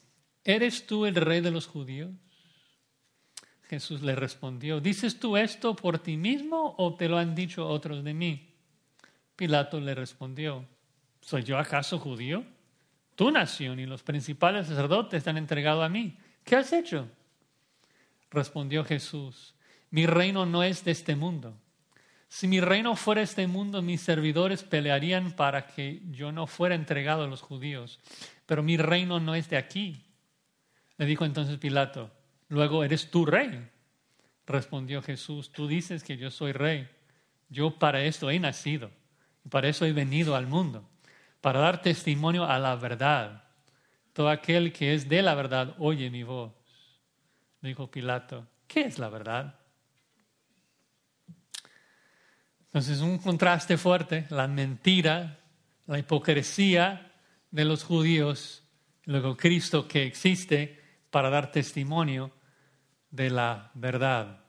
[0.44, 2.10] ¿eres tú el rey de los judíos?
[3.72, 8.04] Jesús le respondió, ¿dices tú esto por ti mismo o te lo han dicho otros
[8.04, 8.50] de mí?
[9.38, 10.66] Pilato le respondió,
[11.22, 12.44] ¿soy yo acaso judío?
[13.16, 16.18] Tu nación y los principales sacerdotes te han entregado a mí.
[16.44, 17.08] ¿Qué has hecho?
[18.30, 19.56] Respondió Jesús,
[19.90, 21.58] mi reino no es de este mundo.
[22.28, 27.24] Si mi reino fuera este mundo, mis servidores pelearían para que yo no fuera entregado
[27.24, 28.02] a los judíos.
[28.46, 30.04] Pero mi reino no es de aquí.
[30.98, 32.12] Le dijo entonces Pilato,
[32.52, 33.68] luego eres tú rey.
[34.46, 36.88] Respondió Jesús, tú dices que yo soy rey.
[37.50, 38.92] Yo para esto he nacido
[39.44, 40.88] y para eso he venido al mundo,
[41.40, 43.46] para dar testimonio a la verdad.
[44.14, 46.52] Todo aquel que es de la verdad oye mi voz.
[47.62, 49.56] Dijo Pilato, ¿qué es la verdad?
[52.66, 55.40] Entonces, un contraste fuerte, la mentira,
[55.88, 57.12] la hipocresía
[57.50, 58.64] de los judíos,
[59.06, 62.32] luego Cristo que existe para dar testimonio
[63.12, 64.40] de la verdad.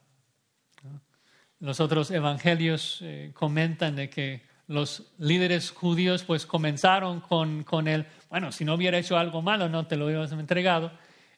[1.61, 8.07] Los otros evangelios eh, comentan de que los líderes judíos pues comenzaron con, con él,
[8.31, 10.91] bueno, si no hubiera hecho algo malo no te lo hubieras entregado,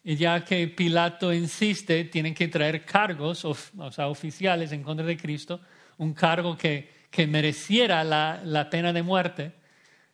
[0.02, 3.54] y ya que Pilato insiste, tienen que traer cargos, o
[3.90, 5.60] sea, oficiales en contra de Cristo,
[5.96, 9.52] un cargo que, que mereciera la, la, pena de muerte.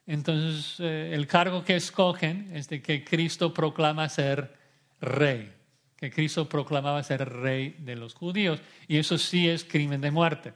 [0.06, 4.54] Entonces, eh, el cargo que escogen es de que Cristo proclama ser
[5.00, 5.52] rey,
[6.00, 8.60] que Cristo proclamaba ser rey de los judíos.
[8.88, 10.54] Y eso sí es crimen de muerte,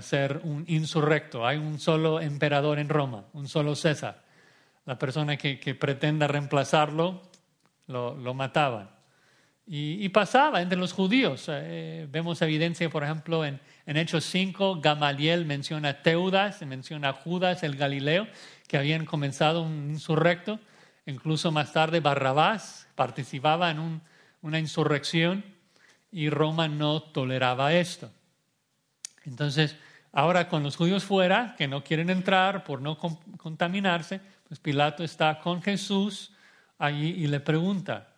[0.00, 1.44] ser un insurrecto.
[1.46, 4.24] Hay un solo emperador en Roma, un solo César.
[4.86, 7.22] La persona que, que pretenda reemplazarlo,
[7.88, 8.88] lo, lo mataban.
[9.70, 11.44] Y, pasaba entre los judíos.
[11.48, 17.12] Eh, vemos evidencia, por ejemplo, en, en, Hechos 5, Gamaliel menciona a Teudas, menciona a
[17.12, 18.26] Judas el Galileo,
[18.66, 20.58] que habían comenzado un insurrecto.
[21.04, 23.78] Incluso más tarde Barrabás participaba en
[24.42, 25.44] una insurrección
[26.10, 28.10] y Roma no toleraba esto.
[29.24, 29.76] Entonces,
[30.12, 35.40] ahora con los judíos fuera, que no quieren entrar por no contaminarse, pues Pilato está
[35.40, 36.32] con Jesús
[36.78, 38.08] allí y le pregunta,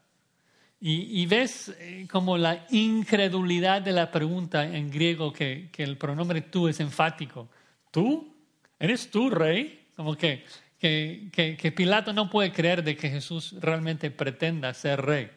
[0.83, 6.69] y, ves eh, como la incredulidad de la pregunta en griego que, el pronombre tú
[6.69, 7.51] es enfático.
[7.91, 8.35] ¿Tú?
[8.79, 9.89] ¿Eres tú rey?
[9.95, 10.47] Como que,
[10.79, 11.29] que,
[11.61, 15.31] que, Pilato no puede creer de que Jesús realmente pretenda ser rey.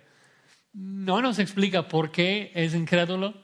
[0.73, 3.35] No nos explica por qué es incrédulo.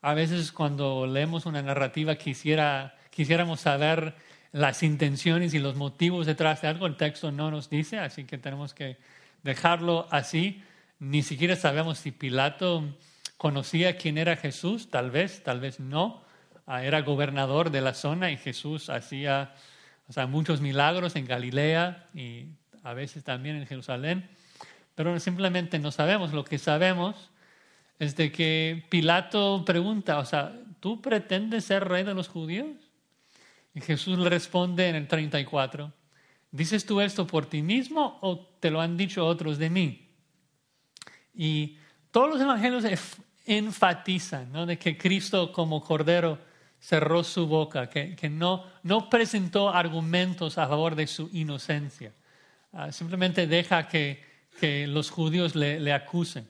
[0.00, 4.14] A veces cuando leemos una narrativa quisiera, quisiéramos saber
[4.52, 6.86] las intenciones y los motivos detrás de algo.
[6.86, 8.96] El texto no nos dice, así que tenemos que
[9.42, 10.62] dejarlo así.
[10.98, 12.84] Ni siquiera sabemos si Pilato
[13.36, 16.22] conocía quién era Jesús, tal vez, tal vez no.
[16.66, 19.54] Ah, era gobernador de la zona y Jesús hacía
[20.28, 22.46] muchos milagros en Galilea y
[22.82, 24.28] a veces también en Jerusalén,
[24.98, 26.32] pero simplemente no sabemos.
[26.32, 27.30] Lo que sabemos
[28.00, 32.66] es de que Pilato pregunta, o sea, ¿tú pretendes ser rey de los judíos?
[33.76, 35.92] Y Jesús le responde en el 34,
[36.50, 40.08] ¿dices tú esto por ti mismo o te lo han dicho otros de mí?
[41.32, 41.76] Y
[42.10, 42.82] todos los evangelios
[43.46, 44.66] enfatizan ¿no?
[44.66, 46.40] de que Cristo como Cordero
[46.80, 52.12] cerró su boca, que, que no, no, presentó argumentos a favor de su inocencia.
[52.72, 54.26] Ah, simplemente deja que,
[54.58, 56.48] que los judíos le, le, acusen.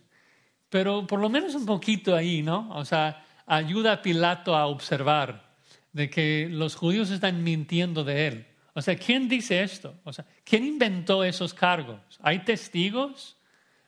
[0.69, 2.69] Pero por lo menos un poquito ahí, ¿no?
[2.75, 5.49] O sea, ayuda a Pilato a observar
[5.93, 8.47] de que los judíos están mintiendo de él.
[8.75, 9.95] O sea, ¿quién dice esto?
[10.05, 11.99] O sea, ¿quién inventó esos cargos?
[12.23, 13.37] ¿Hay testigos?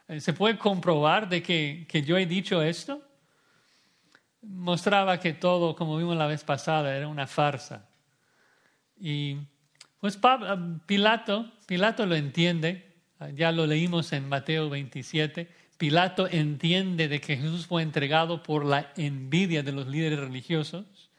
[0.08, 3.00] Eh, ¿Se puede comprobar de que, que yo he dicho esto?
[4.42, 7.88] Mostraba que todo, como vimos la vez pasada, era una farsa.
[8.98, 9.36] Y
[10.00, 10.56] pues eh,
[10.86, 12.89] Pilato, Pilato lo entiende,
[13.28, 18.92] ya lo leímos en Mateo 27, Pilato entiende de que Jesús fue entregado por la
[18.96, 21.10] envidia de los líderes religiosos,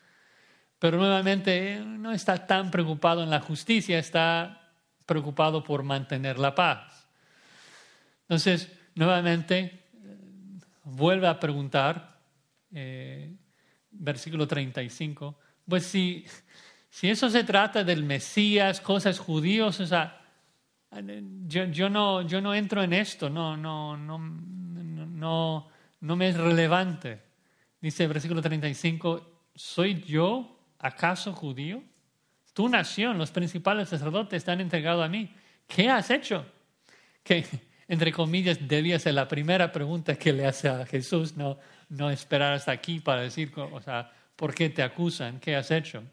[0.78, 4.72] pero nuevamente no está tan preocupado en la justicia, está
[5.06, 7.08] preocupado por mantener la paz.
[8.22, 9.84] Entonces, nuevamente
[10.84, 12.20] vuelve a preguntar,
[12.72, 13.36] eh,
[13.90, 16.26] versículo 35, pues si,
[16.90, 20.21] si eso se trata del Mesías, cosas judíos, o sea,
[21.48, 25.68] yo, yo, no, yo no entro en esto, no, no, no, no,
[26.02, 27.20] no me es relevante.
[27.80, 31.82] Dice el versículo 35, ¿soy yo acaso judío?
[32.54, 35.34] Tu nación, los principales sacerdotes están entregados a mí.
[35.68, 36.46] ¿Qué has hecho?
[37.24, 37.46] ¿Qué,
[37.88, 41.58] entre comillas, debía ser la primera pregunta que le hace a Jesús, no,
[41.90, 45.40] no esperar hasta aquí para decir, o sea, ¿por qué te acusan?
[45.40, 46.04] ¿Qué has hecho?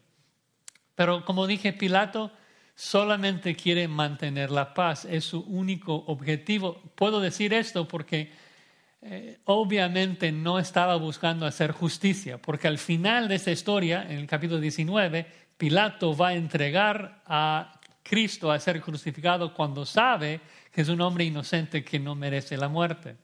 [0.95, 2.31] Pero como dije, Pilato
[2.79, 6.81] solamente quiere mantener la paz, es su único objetivo.
[6.95, 8.31] Puedo decir esto porque
[9.01, 14.27] eh, obviamente no estaba buscando hacer justicia, porque al final de esta historia, en el
[14.27, 15.27] capítulo 19,
[15.57, 20.39] Pilato va a entregar a Cristo a ser crucificado cuando sabe
[20.71, 23.17] que es un hombre inocente que no merece la muerte.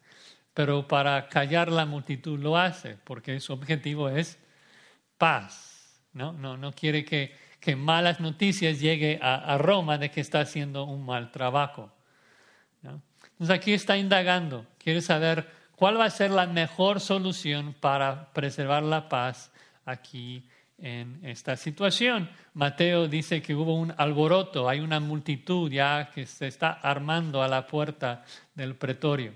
[0.54, 4.38] Pero para callar la multitud lo hace, porque su objetivo es
[5.18, 6.02] paz.
[6.12, 10.84] No, no, no quiere que, que malas noticias llegue a, Roma de que está haciendo
[10.84, 11.92] un mal trabajo.
[12.84, 18.84] Entonces aquí está indagando, quiere saber cuál va a ser la mejor solución para preservar
[18.84, 19.52] la paz
[19.84, 20.48] aquí
[20.78, 22.30] en esta situación.
[22.54, 27.48] Mateo dice que hubo un alboroto, hay una multitud ya que se está armando a
[27.48, 29.34] la puerta del pretorio.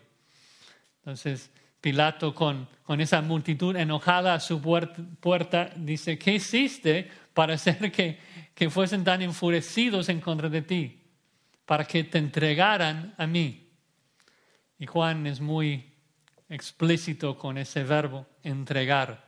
[0.99, 1.51] Entonces,
[1.81, 8.19] Pilato con, con esa multitud enojada a su puerta, dice, ¿qué hiciste para hacer que,
[8.53, 11.01] que fuesen tan enfurecidos en contra de ti?
[11.65, 13.69] Para que te entregaran a mí.
[14.77, 15.93] Y Juan es muy
[16.49, 19.27] explícito con ese verbo, entregar.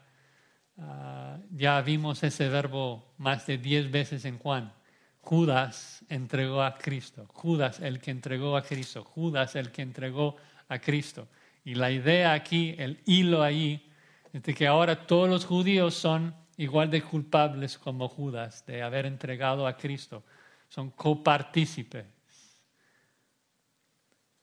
[0.77, 4.73] Ah, ya vimos ese verbo más de diez veces en Juan.
[5.19, 7.25] Judas entregó a Cristo.
[7.27, 9.03] Judas el que entregó a Cristo.
[9.03, 10.37] Judas el que entregó
[10.67, 11.27] a Cristo.
[11.63, 13.91] Y la idea aquí, el hilo ahí,
[14.33, 19.07] es de que ahora todos los judíos son igual de culpables como Judas de haber
[19.07, 20.23] entregado a Cristo.
[20.69, 22.05] Son copartícipes.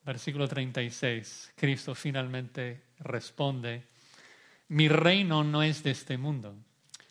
[0.05, 1.53] Versículo 36.
[1.55, 3.85] Cristo finalmente responde,
[4.67, 6.57] mi reino no es de este mundo.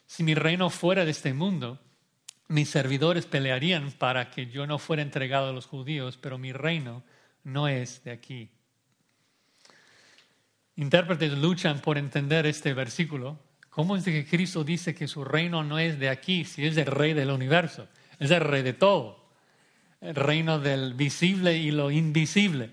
[0.05, 1.79] Si mi reino fuera de este mundo,
[2.49, 7.01] mis servidores pelearían para que yo no fuera entregado a los judíos, pero mi reino
[7.45, 8.49] no es de aquí.
[10.75, 13.46] Intérpretes luchan por entender este versículo.
[13.77, 16.87] ¿Cómo es que Cristo dice que su reino no es de aquí, si es el
[16.87, 17.87] rey del universo?
[18.17, 19.23] Es el rey de todo.
[20.01, 22.71] El reino del visible y lo invisible.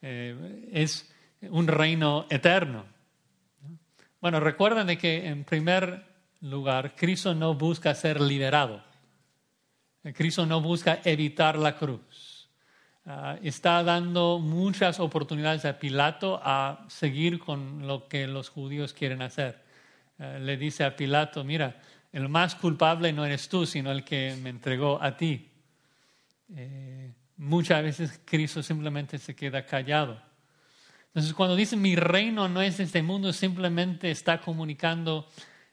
[0.00, 1.12] Eh, es
[1.42, 2.86] un reino eterno.
[4.22, 6.06] Bueno, recuerden de que en primer
[6.40, 8.82] lugar, Cristo no busca ser liberado.
[10.14, 12.48] Cristo no busca evitar la cruz.
[13.04, 19.20] Ah, está dando muchas oportunidades a Pilato a seguir con lo que los judíos quieren
[19.20, 19.68] hacer.
[20.20, 21.80] Ah, le dice a Pilato, mira,
[22.12, 25.50] el más culpable no eres tú, sino el que me entregó a ti.
[26.54, 30.22] Eh, muchas veces Cristo simplemente se queda callado.
[31.06, 35.26] Entonces, cuando dice mi reino no es este mundo, simplemente está comunicando,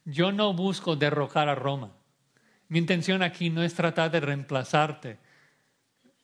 [0.05, 1.91] yo no busco derrocar a Roma.
[2.69, 5.19] Mi intención aquí no es tratar de reemplazarte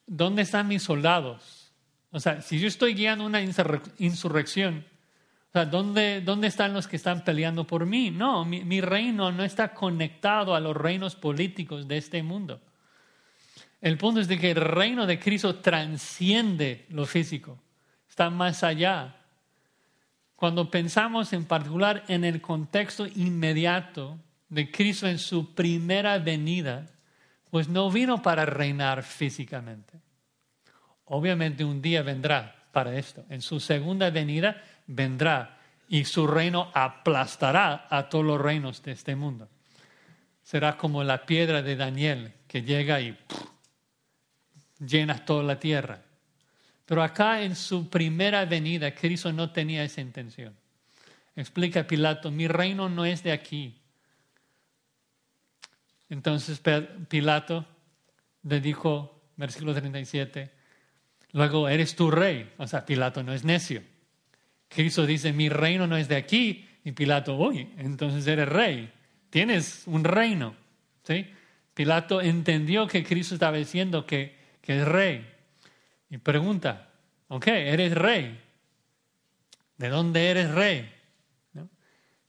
[0.05, 1.71] ¿dónde están mis soldados?
[2.11, 4.85] O sea, si yo estoy guiando una insurrección,
[5.53, 8.09] o sea, ¿dónde, ¿dónde, están los que están peleando por mí?
[8.09, 12.59] No, mi, mi reino no está conectado a los reinos políticos de este mundo.
[13.79, 17.61] El punto es de que el reino de Cristo transciende lo físico,
[18.09, 19.15] está más allá.
[20.35, 24.17] Cuando pensamos en particular en el contexto inmediato
[24.49, 26.87] de Cristo en su primera venida,
[27.51, 30.01] pues no vino para reinar físicamente.
[31.05, 33.23] Obviamente un día vendrá para esto.
[33.29, 39.15] En su segunda venida vendrá y su reino aplastará a todos los reinos de este
[39.15, 39.49] mundo.
[40.43, 43.17] Será como la piedra de Daniel que llega y
[44.79, 46.01] llena toda la tierra.
[46.85, 50.55] Pero acá en su primera venida, Cristo no tenía esa intención.
[51.35, 53.79] Explica Pilato, mi reino no es de aquí,
[56.13, 56.61] entonces
[57.09, 57.65] Pilato
[58.43, 60.51] le dijo, versículo 37,
[61.31, 62.53] luego eres tu rey.
[62.57, 63.81] O sea, Pilato no es necio.
[64.73, 66.67] Cristo dice, mi reino no es de aquí.
[66.83, 68.91] Y Pilato, uy, entonces eres rey.
[69.29, 70.55] Tienes un reino.
[71.03, 71.27] ¿Sí?
[71.73, 75.25] Pilato entendió que Cristo estaba diciendo que, que es rey.
[76.09, 76.89] Y pregunta,
[77.27, 78.39] ok, eres rey.
[79.77, 80.89] ¿De dónde eres rey?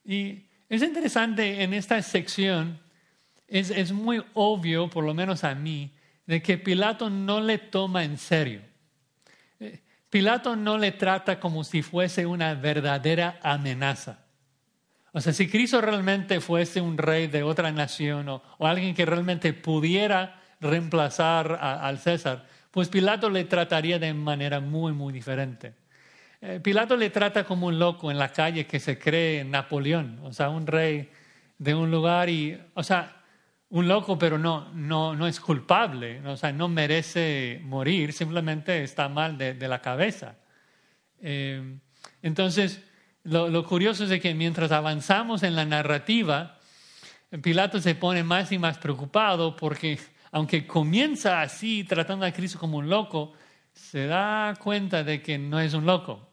[0.04, 2.78] Y es interesante en esta sección
[3.48, 5.92] es, muy obvio, por lo menos a mí,
[6.26, 8.60] de que Pilato no le toma en serio.
[10.14, 14.20] Pilato no le trata como si fuese una verdadera amenaza.
[15.10, 19.52] O sea, si Cristo realmente fuese un rey de otra nación o, alguien que realmente
[19.52, 25.74] pudiera reemplazar al César, pues Pilato le trataría de manera muy, muy diferente.
[26.40, 30.32] Eh, Pilato le trata como un loco en la calle que se cree Napoleón, o
[30.32, 31.10] sea, un rey
[31.58, 33.23] de un lugar y, o sea,
[33.70, 39.08] un loco, pero no, no, no es culpable, o sea, no merece morir, simplemente está
[39.08, 40.36] mal de, la cabeza.
[41.20, 41.78] Eh,
[42.22, 42.82] entonces,
[43.24, 46.58] lo, curioso es que mientras avanzamos en la narrativa,
[47.42, 49.98] Pilato se pone más y más preocupado porque
[50.30, 53.32] aunque comienza así tratando a Cristo como un loco,
[53.72, 56.28] se da cuenta de que no es un loco,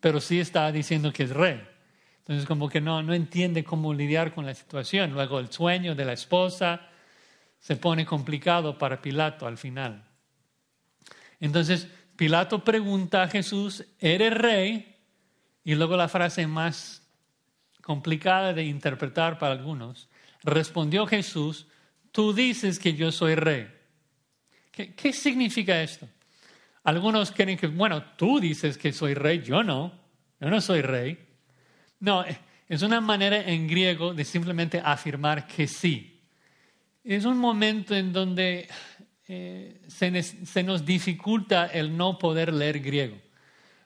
[0.00, 1.60] pero sí está diciendo que es rey.
[2.30, 5.14] Entonces como que no, no entiende cómo lidiar con la situación.
[5.14, 6.80] Luego el sueño de la esposa
[7.58, 10.04] se pone complicado para Pilato al final.
[11.40, 14.94] Entonces Pilato pregunta a Jesús, ¿eres rey?
[15.64, 17.02] Y luego la frase más
[17.82, 20.08] complicada de interpretar para algunos,
[20.44, 21.66] respondió Jesús,
[22.12, 23.68] tú dices que yo soy rey.
[24.70, 26.08] ¿Qué, qué significa esto?
[26.84, 29.92] Algunos creen que, bueno, tú dices que soy rey, yo no,
[30.40, 31.29] yo no soy rey.
[32.00, 32.24] No,
[32.68, 36.20] es una manera en griego de simplemente afirmar que sí.
[37.04, 38.68] Es un momento en donde
[39.28, 43.16] eh, se, se nos dificulta el no poder leer griego,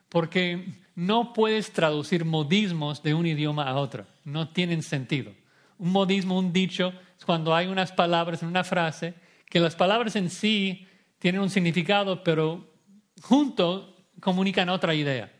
[0.09, 5.33] porque no puedes traducir modismos de un idioma a otro, no tienen sentido.
[5.77, 9.13] Un modismo, un dicho, es cuando hay unas palabras en una frase
[9.49, 10.87] que las palabras en sí
[11.19, 12.73] tienen un significado, pero
[13.21, 15.31] juntos comunican otra idea.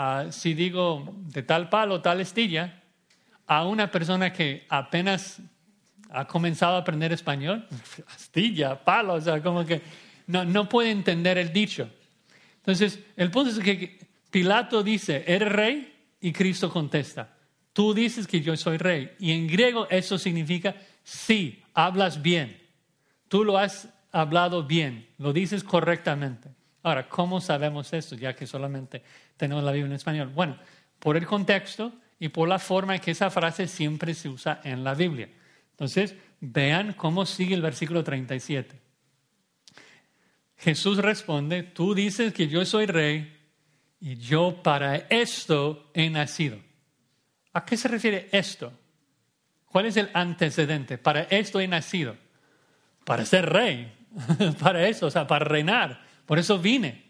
[0.00, 2.84] Ah, si digo de tal palo, tal estilla,
[3.48, 5.40] a una persona que apenas
[6.10, 7.66] ha comenzado a aprender español,
[8.06, 9.82] astilla, palo, o sea, como que
[10.28, 11.90] no, no puede entender el dicho.
[12.58, 13.98] Entonces, el punto es que
[14.30, 15.92] Pilato dice, ¿eres rey?
[16.20, 17.34] Y Cristo contesta,
[17.72, 19.16] tú dices que yo soy rey.
[19.18, 22.56] Y en griego eso significa, sí, hablas bien.
[23.26, 26.50] Tú lo has hablado bien, lo dices correctamente.
[26.84, 28.14] Ahora, ¿cómo sabemos esto?
[28.14, 29.02] Ya que solamente
[29.38, 30.30] tenemos la Biblia en español.
[30.34, 30.58] Bueno,
[30.98, 34.84] por el contexto y por la forma en que esa frase siempre se usa en
[34.84, 35.30] la Biblia.
[35.70, 38.78] Entonces, vean cómo sigue el versículo 37.
[40.58, 43.36] Jesús responde, tú dices que yo soy rey
[44.00, 46.58] y yo para esto he nacido.
[47.52, 48.72] ¿A qué se refiere esto?
[49.66, 50.98] ¿Cuál es el antecedente?
[50.98, 52.16] Para esto he nacido.
[53.04, 53.94] Para ser rey.
[54.60, 56.02] para eso, o sea, para reinar.
[56.26, 57.07] Por eso vine.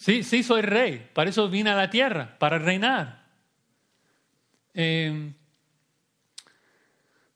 [0.00, 1.10] Sí, sí, soy rey.
[1.12, 3.22] Para eso vine a la tierra, para reinar.
[4.72, 5.34] Em,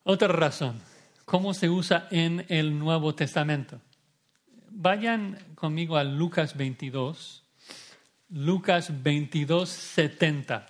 [0.02, 0.80] otra razón,
[1.26, 3.82] ¿cómo se usa en el Nuevo Testamento?
[4.70, 7.44] Vayan conmigo a Lucas 22,
[8.30, 10.66] Lucas 22, 70.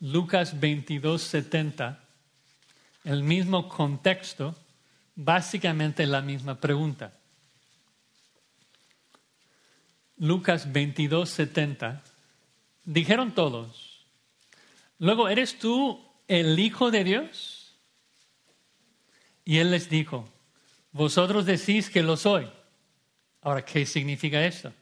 [0.00, 2.00] Lucas 22, 70,
[3.04, 4.56] el mismo contexto,
[5.16, 7.12] básicamente la misma pregunta.
[10.18, 12.02] Lucas 22, 70,
[12.84, 14.06] dijeron todos,
[14.98, 17.76] luego, ¿eres tú el Hijo de Dios?
[19.44, 20.28] Y él les dijo,
[20.92, 22.48] vosotros decís que lo soy.
[23.42, 24.72] Ahora, ¿qué significa esto?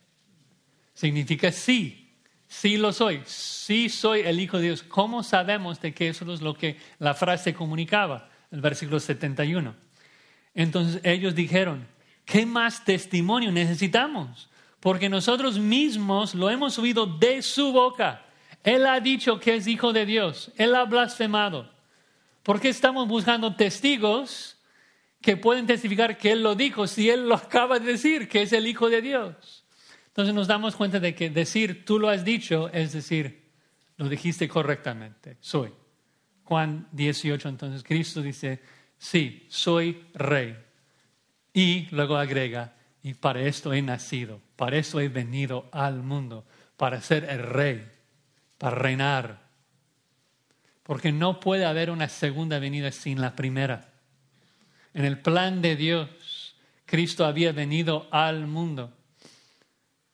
[0.95, 2.17] Significa sí,
[2.47, 4.83] sí lo soy, sí soy el Hijo de Dios.
[4.85, 8.31] ¿Cómo sabemos de que eso es lo que la frase comunicaba?
[8.53, 9.75] El versículo 71.
[10.55, 11.87] Entonces ellos dijeron,
[12.25, 14.49] ¿qué más testimonio necesitamos?
[14.85, 18.23] Porque nosotros mismos lo hemos oído de su boca.
[18.63, 21.73] Él ha dicho que es hijo de Dios, Él ha blasfemado.
[22.43, 24.59] ¿Por qué estamos buscando testigos
[25.23, 28.53] que pueden testificar que Él lo dijo si Él lo acaba de decir, que es
[28.53, 29.65] el hijo de Dios?
[30.09, 33.43] Entonces nos damos cuenta de que decir tú lo has dicho es decir,
[33.97, 35.73] lo dijiste correctamente, soy.
[36.43, 38.61] Juan 18, entonces Cristo dice,
[38.99, 40.59] sí, soy rey.
[41.55, 42.75] Y luego agrega,
[43.05, 46.47] y para esto he nacido, para eso he venido al mundo,
[46.79, 47.87] para ser el rey,
[48.57, 49.41] para reinar.
[50.83, 53.93] Porque no puede haber una segunda venida sin la primera.
[54.95, 58.91] En el plan de Dios, Cristo había venido al mundo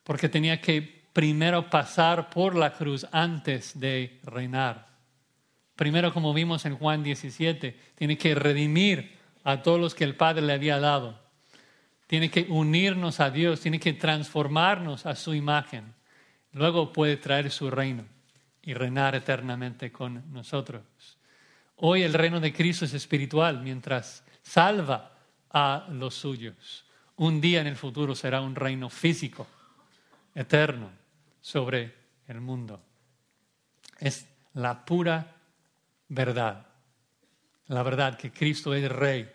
[0.03, 0.83] porque tenía que
[1.13, 4.89] primero pasar por la cruz antes de reinar.
[5.77, 10.43] Primero, como vimos en Juan 17, tiene que redimir a todos los que el Padre
[10.43, 11.20] le había dado
[12.11, 15.95] tiene que unirnos a Dios, tiene que transformarnos a su imagen.
[16.51, 18.05] Luego puede traer su reino
[18.63, 20.83] y reinar eternamente con nosotros.
[21.77, 25.13] Hoy el reino de Cristo es espiritual mientras salva
[25.53, 26.85] a los suyos.
[27.15, 29.47] Un día en el futuro será un reino físico,
[30.35, 30.91] eterno,
[31.41, 31.95] sobre
[32.27, 32.83] el mundo.
[34.01, 35.37] Es la pura
[36.09, 36.67] verdad.
[37.69, 39.31] La verdad que Cristo es rey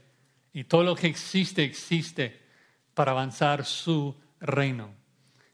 [0.51, 2.43] y todo lo que existe existe
[2.95, 4.89] para avanzar su reino.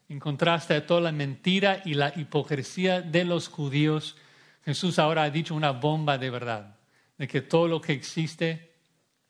[0.08, 4.16] En contraste a toda la mentira y la hipocresía de los judíos,
[4.64, 6.76] Jesús ahora ha dicho una bomba de verdad,
[7.18, 8.72] de que todo lo que existe,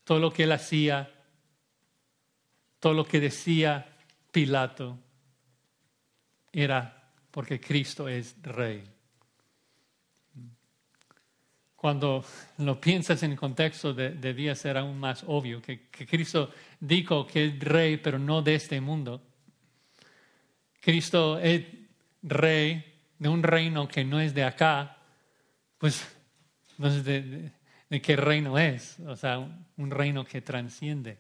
[0.04, 1.10] todo lo que él hacía,
[2.78, 3.96] todo lo que decía
[4.30, 4.98] Pilato,
[6.52, 8.84] era porque Cristo es rey.
[11.82, 12.24] Cuando
[12.58, 17.26] lo piensas en el contexto, de, debía ser aún más obvio que, que Cristo dijo
[17.26, 19.20] que es rey, pero no de este mundo.
[20.80, 21.66] Cristo es
[22.22, 22.84] rey
[23.18, 24.96] de un reino que no es de acá,
[25.78, 26.06] pues
[26.78, 27.50] entonces de,
[27.90, 31.18] de, qué reino es, o sea, un reino que transciende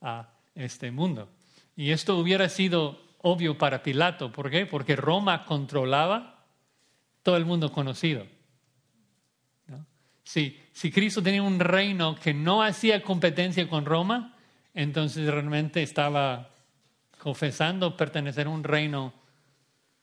[0.00, 1.28] a este mundo.
[1.76, 4.66] Y esto hubiera sido obvio para Pilato, ¿por qué?
[4.66, 6.46] Porque Roma controlaba
[7.22, 8.26] todo el mundo conocido.
[10.24, 14.34] Si si Cristo tenía un reino que no hacía competencia con Roma,
[14.72, 16.48] entonces realmente estaba
[17.18, 19.12] confesando pertenecer a un reino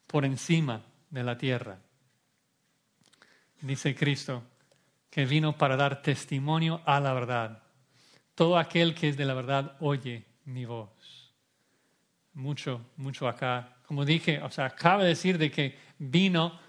[0.05, 1.80] por encima de la tierra.
[3.59, 4.43] Dice Cristo
[5.09, 7.63] que vino para dar testimonio a la verdad.
[8.36, 11.34] Todo aquel que es de la verdad oye mi voz.
[12.34, 13.78] Mucho, mucho acá.
[13.88, 16.59] Como dije, o sea, acaba de decir de que vino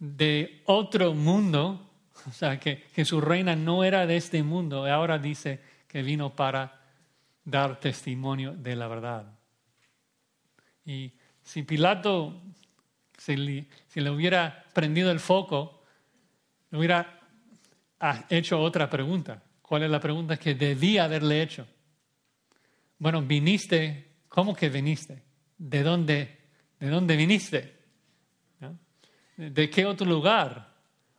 [0.00, 1.91] de otro mundo,
[2.28, 6.02] o sea, que, que su reina no era de este mundo, y ahora dice que
[6.02, 6.80] vino para
[7.44, 9.26] dar testimonio de la verdad.
[10.84, 12.40] Y si Pilato,
[13.18, 15.82] si le, hubiera prendido el foco,
[16.70, 17.20] le hubiera
[18.28, 19.42] hecho otra pregunta.
[19.60, 21.66] ¿Cuál es la pregunta que debía haberle hecho?
[22.98, 25.22] Bueno, viniste, ¿cómo que viniste?
[25.56, 26.38] ¿De dónde,
[26.78, 27.82] de dónde viniste?
[29.36, 30.72] ¿De qué otro lugar?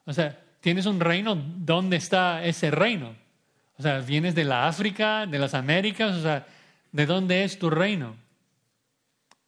[0.05, 3.14] O sea, tienes un reino, ¿dónde está ese reino?
[3.78, 6.47] O sea, vienes de la África, de las Américas, o sea,
[6.89, 8.16] ¿de dónde es tu reino?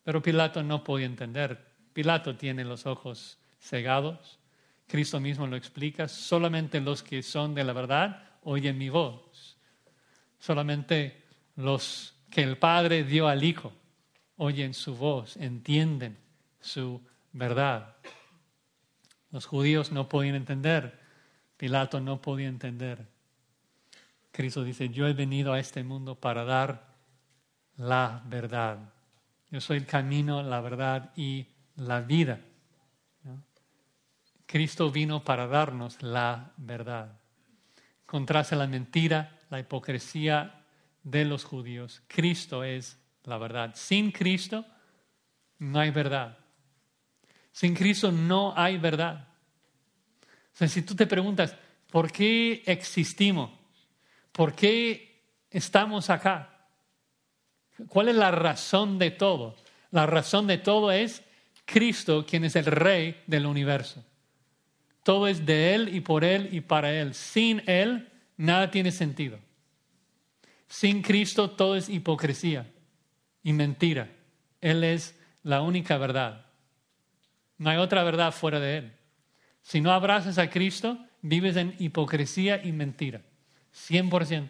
[0.04, 1.58] Pero Pilato no podía entender.
[1.94, 4.40] Pilato tiene los ojos cegados.
[4.88, 6.10] Cristo mismo lo explica.
[6.10, 9.58] Solamente los que son de la verdad oyen mi voz.
[10.38, 11.24] Solamente
[11.56, 13.72] los que el Padre dio al Hijo
[14.36, 16.18] oyen su voz, entienden
[16.60, 17.02] su
[17.32, 17.96] verdad.
[19.32, 21.05] Los judíos no podían entender.
[21.58, 23.06] Pilato no podía entender.
[24.32, 26.94] Cristo dice, yo he venido a este mundo para dar
[27.78, 28.80] la verdad.
[29.50, 31.48] Yo soy el camino, la verdad y
[31.78, 32.40] la vida.
[34.46, 37.18] Cristo vino para darnos la verdad.
[38.06, 40.64] Contraste la mentira, la hipocresía
[41.04, 42.02] de los judíos.
[42.08, 43.72] Cristo es la verdad.
[43.76, 44.66] Sin Cristo
[45.60, 46.38] no hay verdad.
[47.52, 49.28] Sin Cristo no hay verdad.
[50.56, 51.56] Si tú te preguntas,
[51.92, 53.52] ¿por qué existimos?
[54.32, 56.68] ¿Por qué estamos acá?
[57.88, 59.56] ¿Cuál es la razón de todo?
[59.92, 61.24] La razón de todo es
[61.66, 64.04] Cristo, quien es el Rey del universo.
[65.04, 67.14] Todo es de Él y por Él y para Él.
[67.14, 69.40] Sin Él, nada tiene sentido.
[70.68, 72.72] Sin Cristo, todo es hipocresía
[73.44, 74.10] y mentira.
[74.62, 76.46] Él es la única verdad.
[77.58, 78.95] No hay otra verdad fuera de Él.
[79.66, 83.24] Si no abrazas a Cristo, vives en hipocresía y mentira.
[83.74, 84.50] 100%.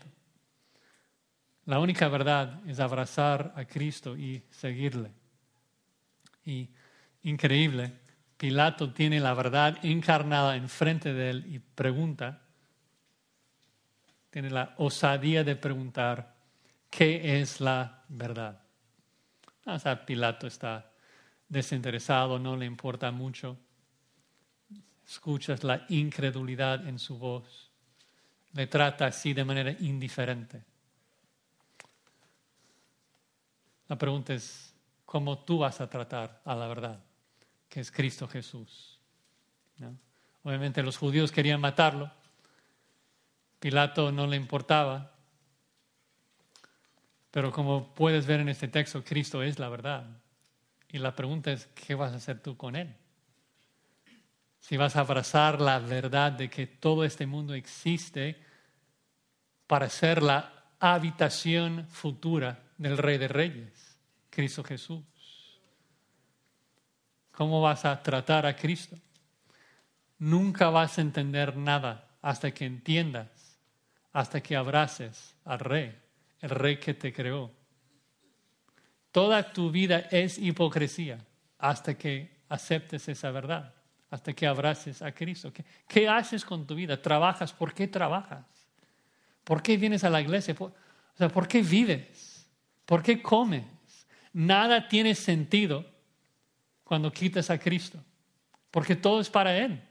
[1.67, 5.11] La única verdad es abrazar a Cristo y seguirle.
[6.43, 6.67] Y
[7.23, 7.93] increíble,
[8.35, 12.41] Pilato tiene la verdad encarnada enfrente de él y pregunta,
[14.29, 16.35] tiene la osadía de preguntar,
[16.89, 18.61] ¿qué es la verdad?
[19.65, 20.91] O sea, Pilato está
[21.47, 23.57] desinteresado, no le importa mucho.
[25.07, 27.69] Escuchas la incredulidad en su voz.
[28.53, 30.63] Le trata así de manera indiferente.
[33.87, 34.73] La pregunta es,
[35.05, 36.99] ¿cómo tú vas a tratar a la verdad,
[37.69, 38.99] que es Cristo Jesús?
[40.43, 42.11] Obviamente los judíos querían matarlo,
[43.59, 45.11] Pilato no le importaba,
[47.31, 50.05] pero como puedes ver en este texto, Cristo es la verdad.
[50.89, 52.95] Y la pregunta es, ¿qué vas a hacer tú con Él?
[54.65, 58.41] Si vas a abrazar la verdad de que todo este mundo existe
[59.67, 63.99] para ser la habitación futura del Rey de Reyes,
[64.31, 65.03] Cristo Jesús.
[67.31, 68.95] ¿Cómo vas a tratar a Cristo?
[70.17, 73.59] Nunca vas a entender nada hasta que entiendas,
[74.13, 75.95] hasta que abraces al Rey,
[76.41, 77.51] el Rey que te creó.
[79.11, 81.23] Toda tu vida es hipocresía
[81.59, 83.75] hasta que aceptes esa verdad,
[84.09, 85.51] hasta que abraces a Cristo.
[85.87, 87.01] ¿Qué, haces con tu vida?
[87.01, 87.53] ¿Trabajas?
[87.53, 88.45] ¿Por qué trabajas?
[89.43, 90.55] ¿Por qué vienes a la iglesia?
[90.59, 90.71] o
[91.17, 92.49] sea, ¿por qué vives?
[92.85, 93.63] ¿Por qué comes?
[94.33, 95.85] Nada tiene sentido
[96.83, 98.03] cuando quitas a Cristo,
[98.69, 99.81] porque todo es para Él.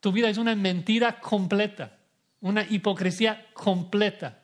[0.00, 1.98] Tu vida es una mentira completa,
[2.40, 4.42] una hipocresía completa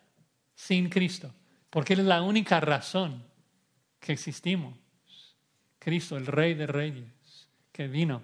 [0.55, 1.33] sin Cristo,
[1.71, 3.23] porque Él es la única razón
[4.01, 4.75] que existimos.
[5.79, 8.23] Cristo, el Rey de Reyes, que vino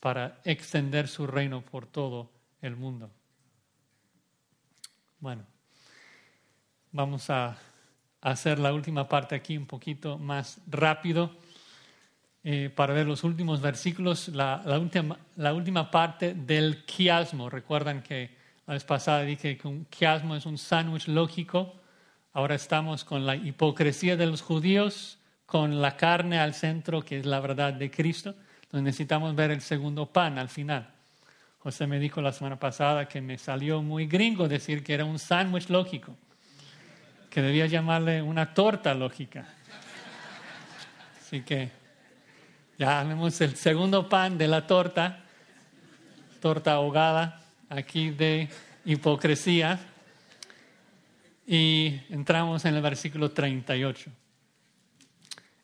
[0.00, 2.30] para extender su reino por todo
[2.62, 3.10] el mundo.
[5.20, 5.44] Bueno,
[6.92, 7.58] vamos a
[8.22, 11.30] hacer la última parte aquí un poquito más rápido
[12.42, 17.50] eh, para ver los últimos versículos, la, última, la última parte del quiasmo.
[17.50, 18.34] Recuerdan que
[18.66, 21.74] la vez pasada dije que un quiasmo es un sándwich lógico.
[22.32, 27.26] Ahora estamos con la hipocresía de los judíos, con la carne al centro, que es
[27.26, 28.34] la verdad de Cristo.
[28.70, 30.88] Entonces necesitamos ver el segundo pan al final.
[31.58, 35.18] José me dijo la semana pasada que me salió muy gringo decir que era un
[35.18, 36.16] sándwich lógico,
[37.28, 39.48] que debía llamarle una torta lógica.
[41.18, 41.68] Así que
[42.78, 45.18] ya vemos el segundo pan de la torta,
[46.40, 48.48] torta ahogada aquí de
[48.84, 49.80] hipocresía.
[51.44, 54.12] Y entramos en el versículo 38.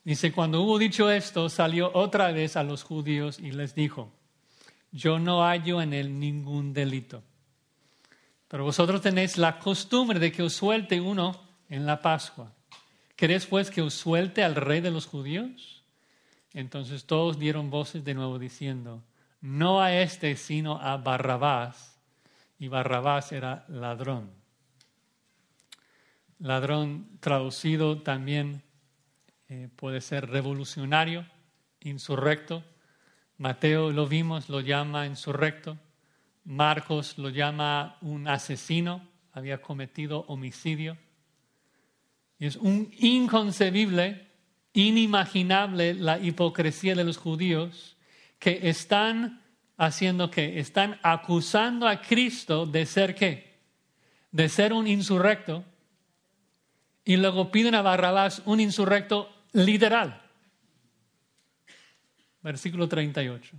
[0.06, 4.12] Dice, cuando hubo dicho esto, salió otra vez a los judíos y les dijo,
[4.92, 7.24] yo no hallo en él ningún delito.
[8.46, 11.34] Pero vosotros tenéis la costumbre de que os suelte uno
[11.68, 12.52] en la Pascua.
[13.16, 15.82] ¿Queréis pues que os suelte al rey de los judíos?
[16.54, 19.02] Entonces todos dieron voces de nuevo diciendo,
[19.40, 21.98] no a este, sino a Barrabás.
[22.60, 24.30] Y Barrabás era ladrón.
[26.38, 28.62] Ladrón traducido también
[29.48, 31.24] eh, puede ser revolucionario,
[31.80, 32.64] insurrecto.
[33.38, 35.78] Mateo lo vimos, lo llama insurrecto.
[36.44, 40.96] Marcos lo llama un asesino, había cometido homicidio.
[42.38, 44.26] Y es un inconcebible,
[44.72, 47.96] inimaginable la hipocresía de los judíos
[48.38, 49.42] que están
[49.76, 53.60] haciendo que están acusando a Cristo de ser qué?
[54.30, 55.64] De ser un insurrecto.
[57.04, 60.22] Y luego piden a Barrabás un insurrecto literal.
[62.42, 63.56] Versículo 38.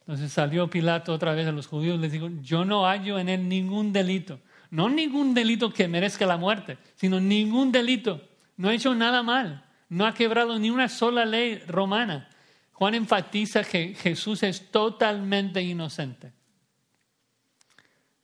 [0.00, 3.28] Entonces salió Pilato otra vez a los judíos y les dijo, yo no hallo en
[3.28, 4.40] él ningún delito.
[4.70, 8.28] No ningún delito que merezca la muerte, sino ningún delito.
[8.56, 9.64] No ha hecho nada mal.
[9.88, 12.28] No ha quebrado ni una sola ley romana.
[12.72, 16.32] Juan enfatiza que Jesús es totalmente inocente.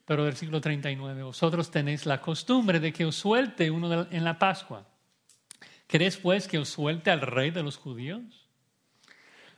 [0.04, 4.86] Pero versículo 39, vosotros tenéis la costumbre de que os suelte uno en la Pascua.
[5.86, 8.44] ¿Queréis pues que os suelte al rey de los judíos?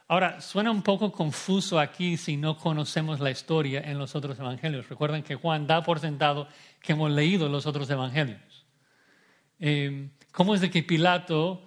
[0.08, 4.88] Ahora, suena un poco confuso aquí si no conocemos la historia en los otros evangelios.
[4.88, 6.46] Recuerden que Juan da por sentado
[6.80, 8.66] que hemos leído los otros evangelios.
[9.58, 11.64] Eh, ¿Cómo es de que Pilato,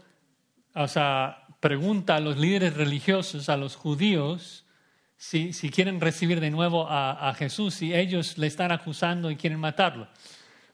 [0.74, 4.66] o sea, pregunta a los líderes religiosos, a los judíos,
[5.18, 9.60] si, quieren recibir de nuevo a, a, Jesús, si ellos le están acusando y quieren
[9.60, 10.08] matarlo.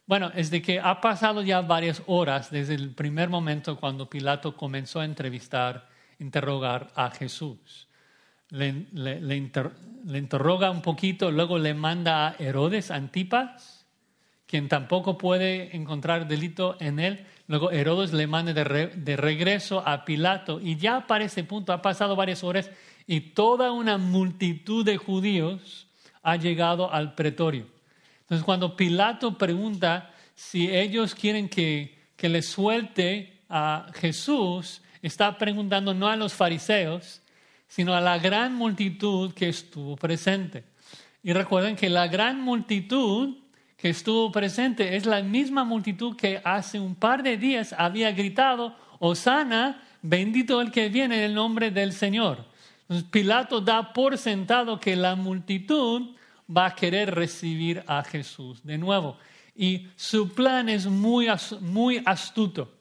[0.08, 4.56] Bueno, es de que ha pasado ya varias horas desde el primer momento cuando Pilato
[4.56, 5.88] comenzó a entrevistar,
[6.20, 7.88] interrogar a Jesús.
[8.50, 9.36] Le, le,
[10.18, 13.88] interroga un poquito, luego le manda a Herodes Antipas,
[14.46, 20.60] quien tampoco puede encontrar delito en él, Luego Herodes le manda de, regreso a Pilato
[20.60, 22.72] y ya para ese punto ha pasado varias horas
[23.06, 25.88] y toda una multitud de judíos
[26.24, 27.68] ha llegado al pretorio.
[28.26, 35.94] Entonces cuando Pilato pregunta si ellos quieren que, que le suelte a Jesús, está preguntando
[35.94, 37.22] no a los fariseos,
[37.68, 40.64] sino a la gran multitud que estuvo presente.
[41.22, 43.38] Y recuerden que la gran multitud
[43.78, 48.76] que estuvo presente es la misma multitud que hace un par de días había gritado,
[49.00, 52.46] Osana, bendito el que viene en el nombre del Señor.
[52.82, 56.16] Entonces, Pilato da por sentado que la multitud
[56.50, 59.18] va a querer recibir a Jesús de nuevo.
[59.56, 61.28] Y su plan es muy,
[61.62, 62.74] muy astuto,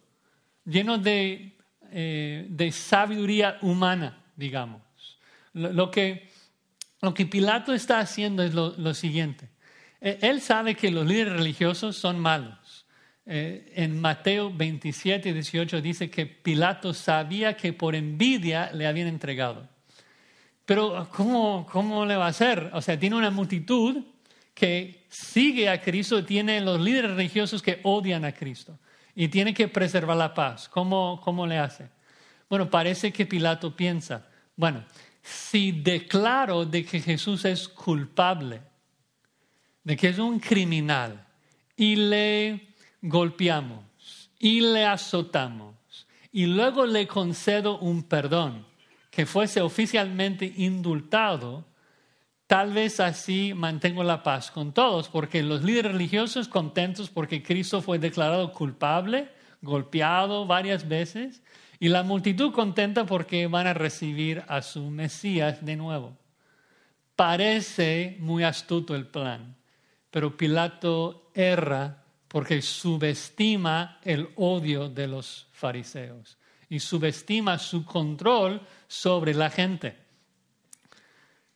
[0.65, 1.57] lleno de,
[1.91, 4.83] eh, de sabiduría humana, digamos.
[5.53, 6.29] Lo, que,
[7.01, 9.49] lo que Pilato está haciendo es lo siguiente.
[10.05, 12.85] Eh, él sabe que los líderes religiosos son malos.
[13.25, 19.67] Eh, en Mateo 27, 18 dice que Pilato sabía que por envidia le habían entregado.
[20.65, 22.71] Pero ¿cómo, cómo le va a hacer?
[22.73, 24.03] O sea, tiene una multitud
[24.55, 28.79] que sigue a Cristo, tiene los líderes religiosos que odian a Cristo
[29.15, 30.69] y tiene que preservar la paz.
[30.69, 31.89] ¿Cómo, cómo le hace?
[32.49, 34.85] Bueno, parece que Pilato piensa, bueno,
[35.23, 38.61] si declaro de que Jesús es culpable,
[39.83, 41.27] de que es un criminal
[41.77, 43.85] y le golpeamos
[44.39, 45.75] y le azotamos
[46.33, 48.67] y luego le concedo un perdón
[49.15, 51.65] que fuese oficialmente indultado,
[52.47, 57.81] tal vez así mantengo la paz con todos, porque los líderes religiosos contentos porque Cristo
[57.81, 59.29] fue declarado culpable,
[59.63, 61.43] golpeado varias veces,
[61.79, 66.17] y la multitud contenta porque van a recibir a su Mesías de nuevo.
[67.17, 69.57] Parece muy astuto el plan
[70.15, 76.39] pero Pilato erra porque subestima el odio de los fariseos
[76.69, 78.65] y subestima su control
[78.95, 79.97] sobre la gente.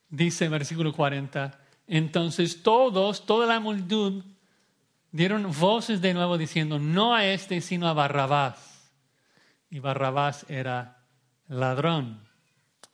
[0.08, 4.24] Dice versículo 40, entonces todos, toda la multitud,
[5.12, 8.92] dieron voces de nuevo diciendo, no a este, sino a Barrabás.
[9.70, 11.04] Y Barrabás era
[11.46, 12.26] ladrón.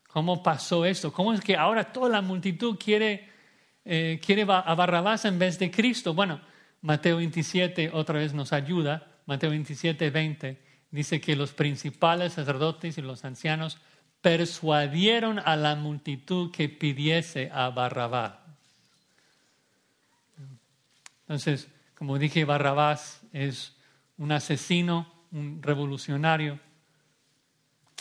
[0.08, 1.12] ¿Cómo pasó esto?
[1.12, 3.34] ¿Cómo es que ahora toda la multitud quiere
[3.84, 6.14] eh, quiere a Barrabás en vez de Cristo.
[6.14, 6.40] Bueno,
[6.80, 9.06] Mateo 27 otra vez nos ayuda.
[9.26, 10.58] Mateo 27, 20
[10.90, 13.78] dice que los principales sacerdotes y los ancianos
[14.24, 18.32] persuadieron a la multitud que pidiese a Barrabás.
[21.24, 23.76] Entonces, como dije, Barrabás es
[24.16, 26.58] un asesino, un revolucionario.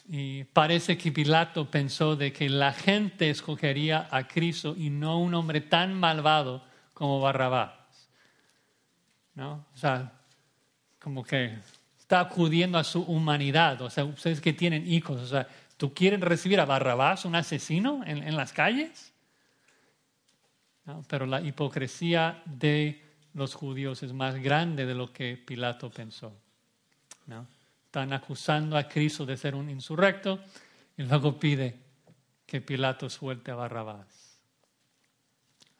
[0.07, 5.33] Y parece que Pilato pensó de que la gente escogería a Cristo y no un
[5.33, 6.63] hombre tan malvado
[6.93, 7.73] como Barrabás.
[9.35, 9.65] ¿No?
[9.73, 10.13] O sea,
[10.99, 11.57] como que
[11.99, 13.81] está acudiendo a su humanidad.
[13.81, 15.49] O sea, ustedes que tienen hijos, o sea,
[15.83, 19.11] ¿tú quieres recibir a Barrabás, un asesino, en, las calles?
[21.09, 23.03] Pero la hipocresía de
[23.33, 26.31] los judíos es más grande de lo que Pilato pensó.
[27.25, 27.45] ¿No?
[27.83, 30.39] Están acusando a Cristo de ser un insurrecto
[30.95, 31.77] y luego pide
[32.45, 34.39] que Pilato suelte a Barrabás.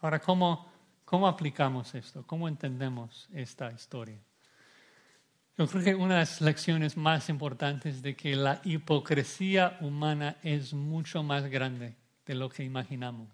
[0.02, 0.70] Ahora, ¿cómo,
[1.06, 2.28] cómo aplicamos esto?
[2.28, 4.20] ¿Cómo entendemos esta historia?
[5.58, 10.74] Yo creo que una de las lecciones más importantes de que la hipocresía humana es
[10.74, 11.96] mucho más grande
[12.26, 13.30] de lo que imaginamos.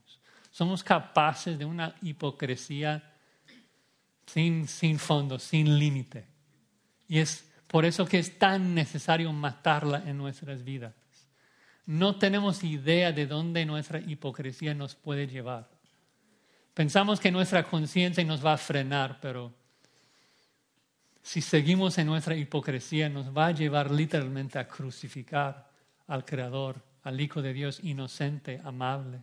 [0.51, 3.13] Somos capaces de una hipocresía
[4.25, 6.27] sin, sin fondo, sin límite.
[7.07, 10.93] Y es por eso que es tan necesario matarla en nuestras vidas.
[11.85, 15.69] No tenemos idea de dónde nuestra hipocresía nos puede llevar.
[16.73, 19.53] Pensamos que nuestra conciencia nos va a frenar, pero
[21.21, 25.69] si seguimos en nuestra hipocresía nos va a llevar literalmente a crucificar
[26.07, 29.19] al Creador, al Hijo de Dios inocente, amable.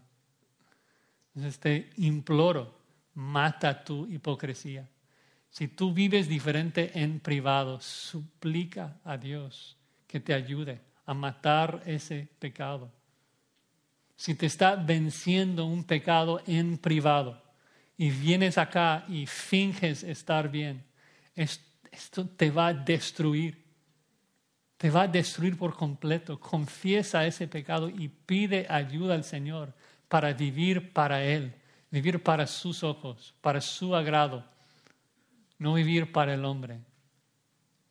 [1.34, 2.78] Entonces te imploro,
[3.14, 4.88] mata tu hipocresía.
[5.50, 9.76] Si tú vives diferente en privado, suplica a Dios
[10.06, 12.90] que te ayude a matar ese pecado.
[14.16, 17.42] Si te está venciendo un pecado en privado
[17.96, 20.84] y vienes acá y finges estar bien,
[21.96, 23.64] esto te va a destruir.
[24.76, 26.38] Te va a destruir por completo.
[26.38, 29.72] Confiesa ese pecado y pide ayuda al Señor
[30.08, 31.54] para vivir para Él,
[31.90, 34.44] vivir para sus ojos, para su agrado
[35.58, 36.80] no vivir para el hombre.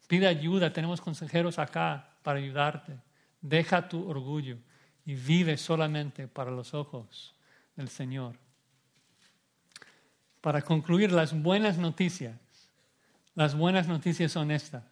[0.08, 2.98] Pide ayuda, tenemos consejeros acá para ayudarte.
[3.42, 4.58] Deja tu orgullo
[5.06, 7.36] y vive solamente para los ojos
[7.76, 8.38] del Señor.
[10.42, 12.40] Para concluir, las buenas noticias,
[13.36, 14.84] las buenas noticias son estas,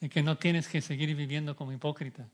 [0.00, 2.26] de que no tienes que seguir viviendo como hipócrita.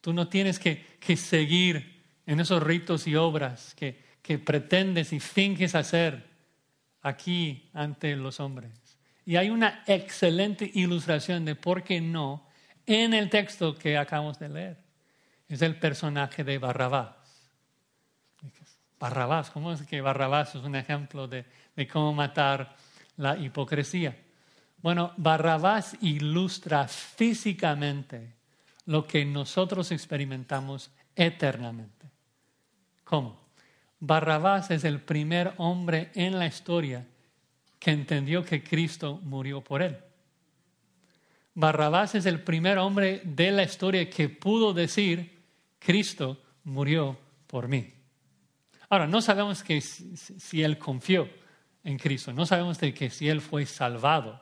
[0.00, 0.84] Tú no tienes que,
[1.16, 6.24] seguir en esos ritos y obras que, que pretendes y finges hacer
[7.02, 8.72] aquí ante los hombres.
[9.24, 12.46] Y hay una excelente ilustración de por qué no
[12.86, 14.76] en el texto que acabamos de leer.
[15.48, 17.14] Es el personaje de Barrabás.
[18.98, 21.44] Barrabás, ¿cómo es que Barrabás es un ejemplo de,
[21.76, 22.76] de cómo matar
[23.20, 24.16] la hipocresía?
[24.82, 28.34] Bueno, Barrabás ilustra físicamente
[28.86, 32.06] lo que nosotros experimentamos eternamente.
[33.04, 33.38] ¿Cómo?
[34.00, 37.06] Barrabás es el primer hombre en la historia
[37.78, 39.98] que entendió que Cristo murió por él.
[41.54, 45.38] Barrabás es el primer hombre de la historia que pudo decir,
[45.78, 47.92] Cristo murió por mí.
[48.88, 51.28] Ahora, no sabemos que si, él confió
[51.84, 54.40] en Cristo, no sabemos de que si él fue salvado,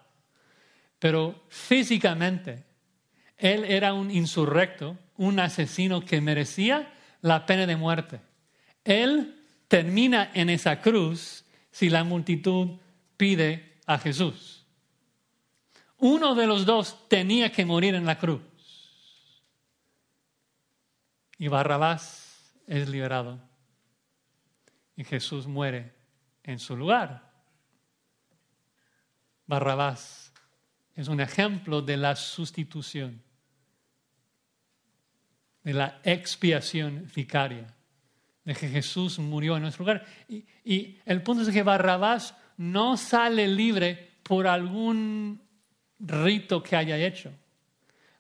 [0.99, 2.65] pero físicamente
[3.37, 8.21] él era un insurrecto, un asesino que merecía la pena de muerte.
[8.85, 12.79] Él termina en esa cruz si la multitud
[13.17, 14.67] pide a Jesús.
[15.99, 18.41] Uno de los dos tenía que morir en la cruz.
[21.39, 23.39] Y Barrabás es liberado.
[24.97, 25.93] Y Jesús muere
[26.43, 27.28] en su lugar.
[29.49, 30.33] Barrabás
[30.95, 33.21] es un ejemplo de la sustitución,
[35.65, 37.75] de la expiación vicaria
[38.45, 40.07] de que Jesús murió en nuestro lugar.
[40.65, 45.41] Y, el punto es que Barrabás no sale libre por algún
[45.99, 47.31] rito que haya hecho.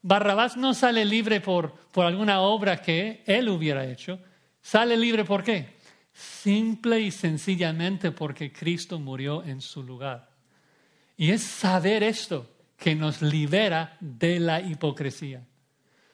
[0.02, 4.18] Barrabás no sale libre por, por alguna obra que él hubiera hecho.
[4.60, 5.76] Sale libre por qué?
[6.12, 10.27] Simple y sencillamente porque Cristo murió en su lugar.
[11.18, 15.44] Y es saber esto que nos libera de la hipocresía.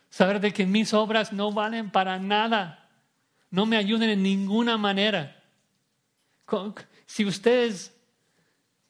[0.09, 2.89] Saber de que mis obras no valen para nada
[3.51, 5.45] no me ayuden en ninguna manera.
[7.05, 7.95] Si ustedes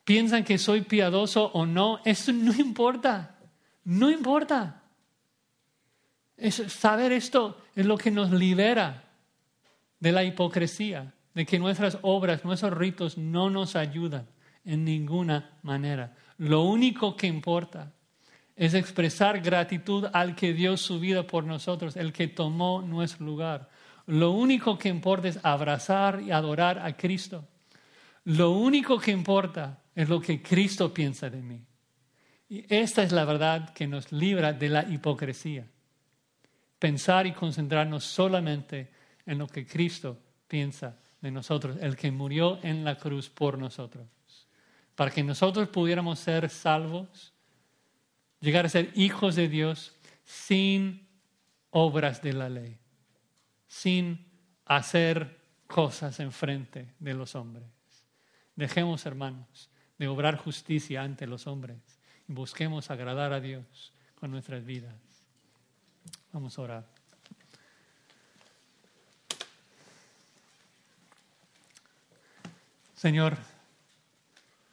[0.04, 3.36] piensan que soy piadoso o no, eso no importa.
[3.82, 4.82] No importa.
[6.68, 9.02] saber esto es lo que nos libera
[9.98, 11.12] de la hipocresía.
[11.34, 14.28] de que nuestras obras, nuestros ritos no nos ayudan
[14.64, 16.14] en ninguna manera.
[16.38, 17.92] Lo único que importa
[18.56, 23.68] es expresar gratitud al que dio su vida por nosotros, el que tomó nuestro lugar.
[24.06, 27.46] Lo único que importa es abrazar y adorar a Cristo.
[28.24, 31.60] Lo único que importa es lo que Cristo piensa de mí.
[32.48, 35.66] Y esta es la verdad que nos libra de la hipocresía.
[36.78, 38.90] Pensar y concentrarnos solamente
[39.26, 44.06] en lo que Cristo piensa de nosotros, el que murió en la cruz por nosotros,
[44.94, 47.32] para que nosotros pudiéramos ser salvos,
[48.40, 51.08] llegar a ser hijos de Dios sin
[51.70, 52.78] obras de la ley,
[53.66, 54.26] sin
[54.64, 57.66] hacer cosas en frente de los hombres.
[58.54, 61.78] Dejemos, hermanos, de obrar justicia ante los hombres
[62.28, 64.94] y busquemos agradar a Dios con nuestras vidas.
[66.32, 66.86] Vamos a orar.
[72.94, 73.36] Señor,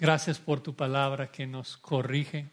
[0.01, 2.49] gracias por tu palabra que nos corrige.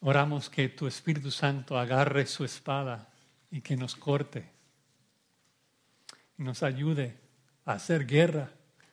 [0.00, 3.12] Oramos que tu Espíritu Santo agarre su espada
[3.50, 4.50] y que nos corte
[6.38, 7.20] y nos ayude
[7.66, 8.50] a hacer guerra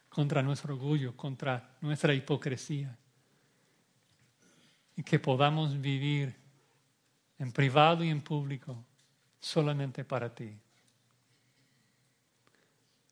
[0.10, 2.98] contra nuestro orgullo, contra nuestra hipocresía
[4.98, 6.36] y que podamos vivir
[7.40, 8.84] en privado y en público
[9.40, 10.54] solamente para ti.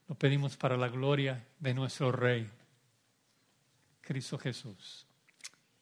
[0.09, 2.49] Lo pedimos para la gloria de nuestro Rey,
[4.01, 5.07] Cristo Jesús.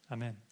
[0.08, 0.49] Amén.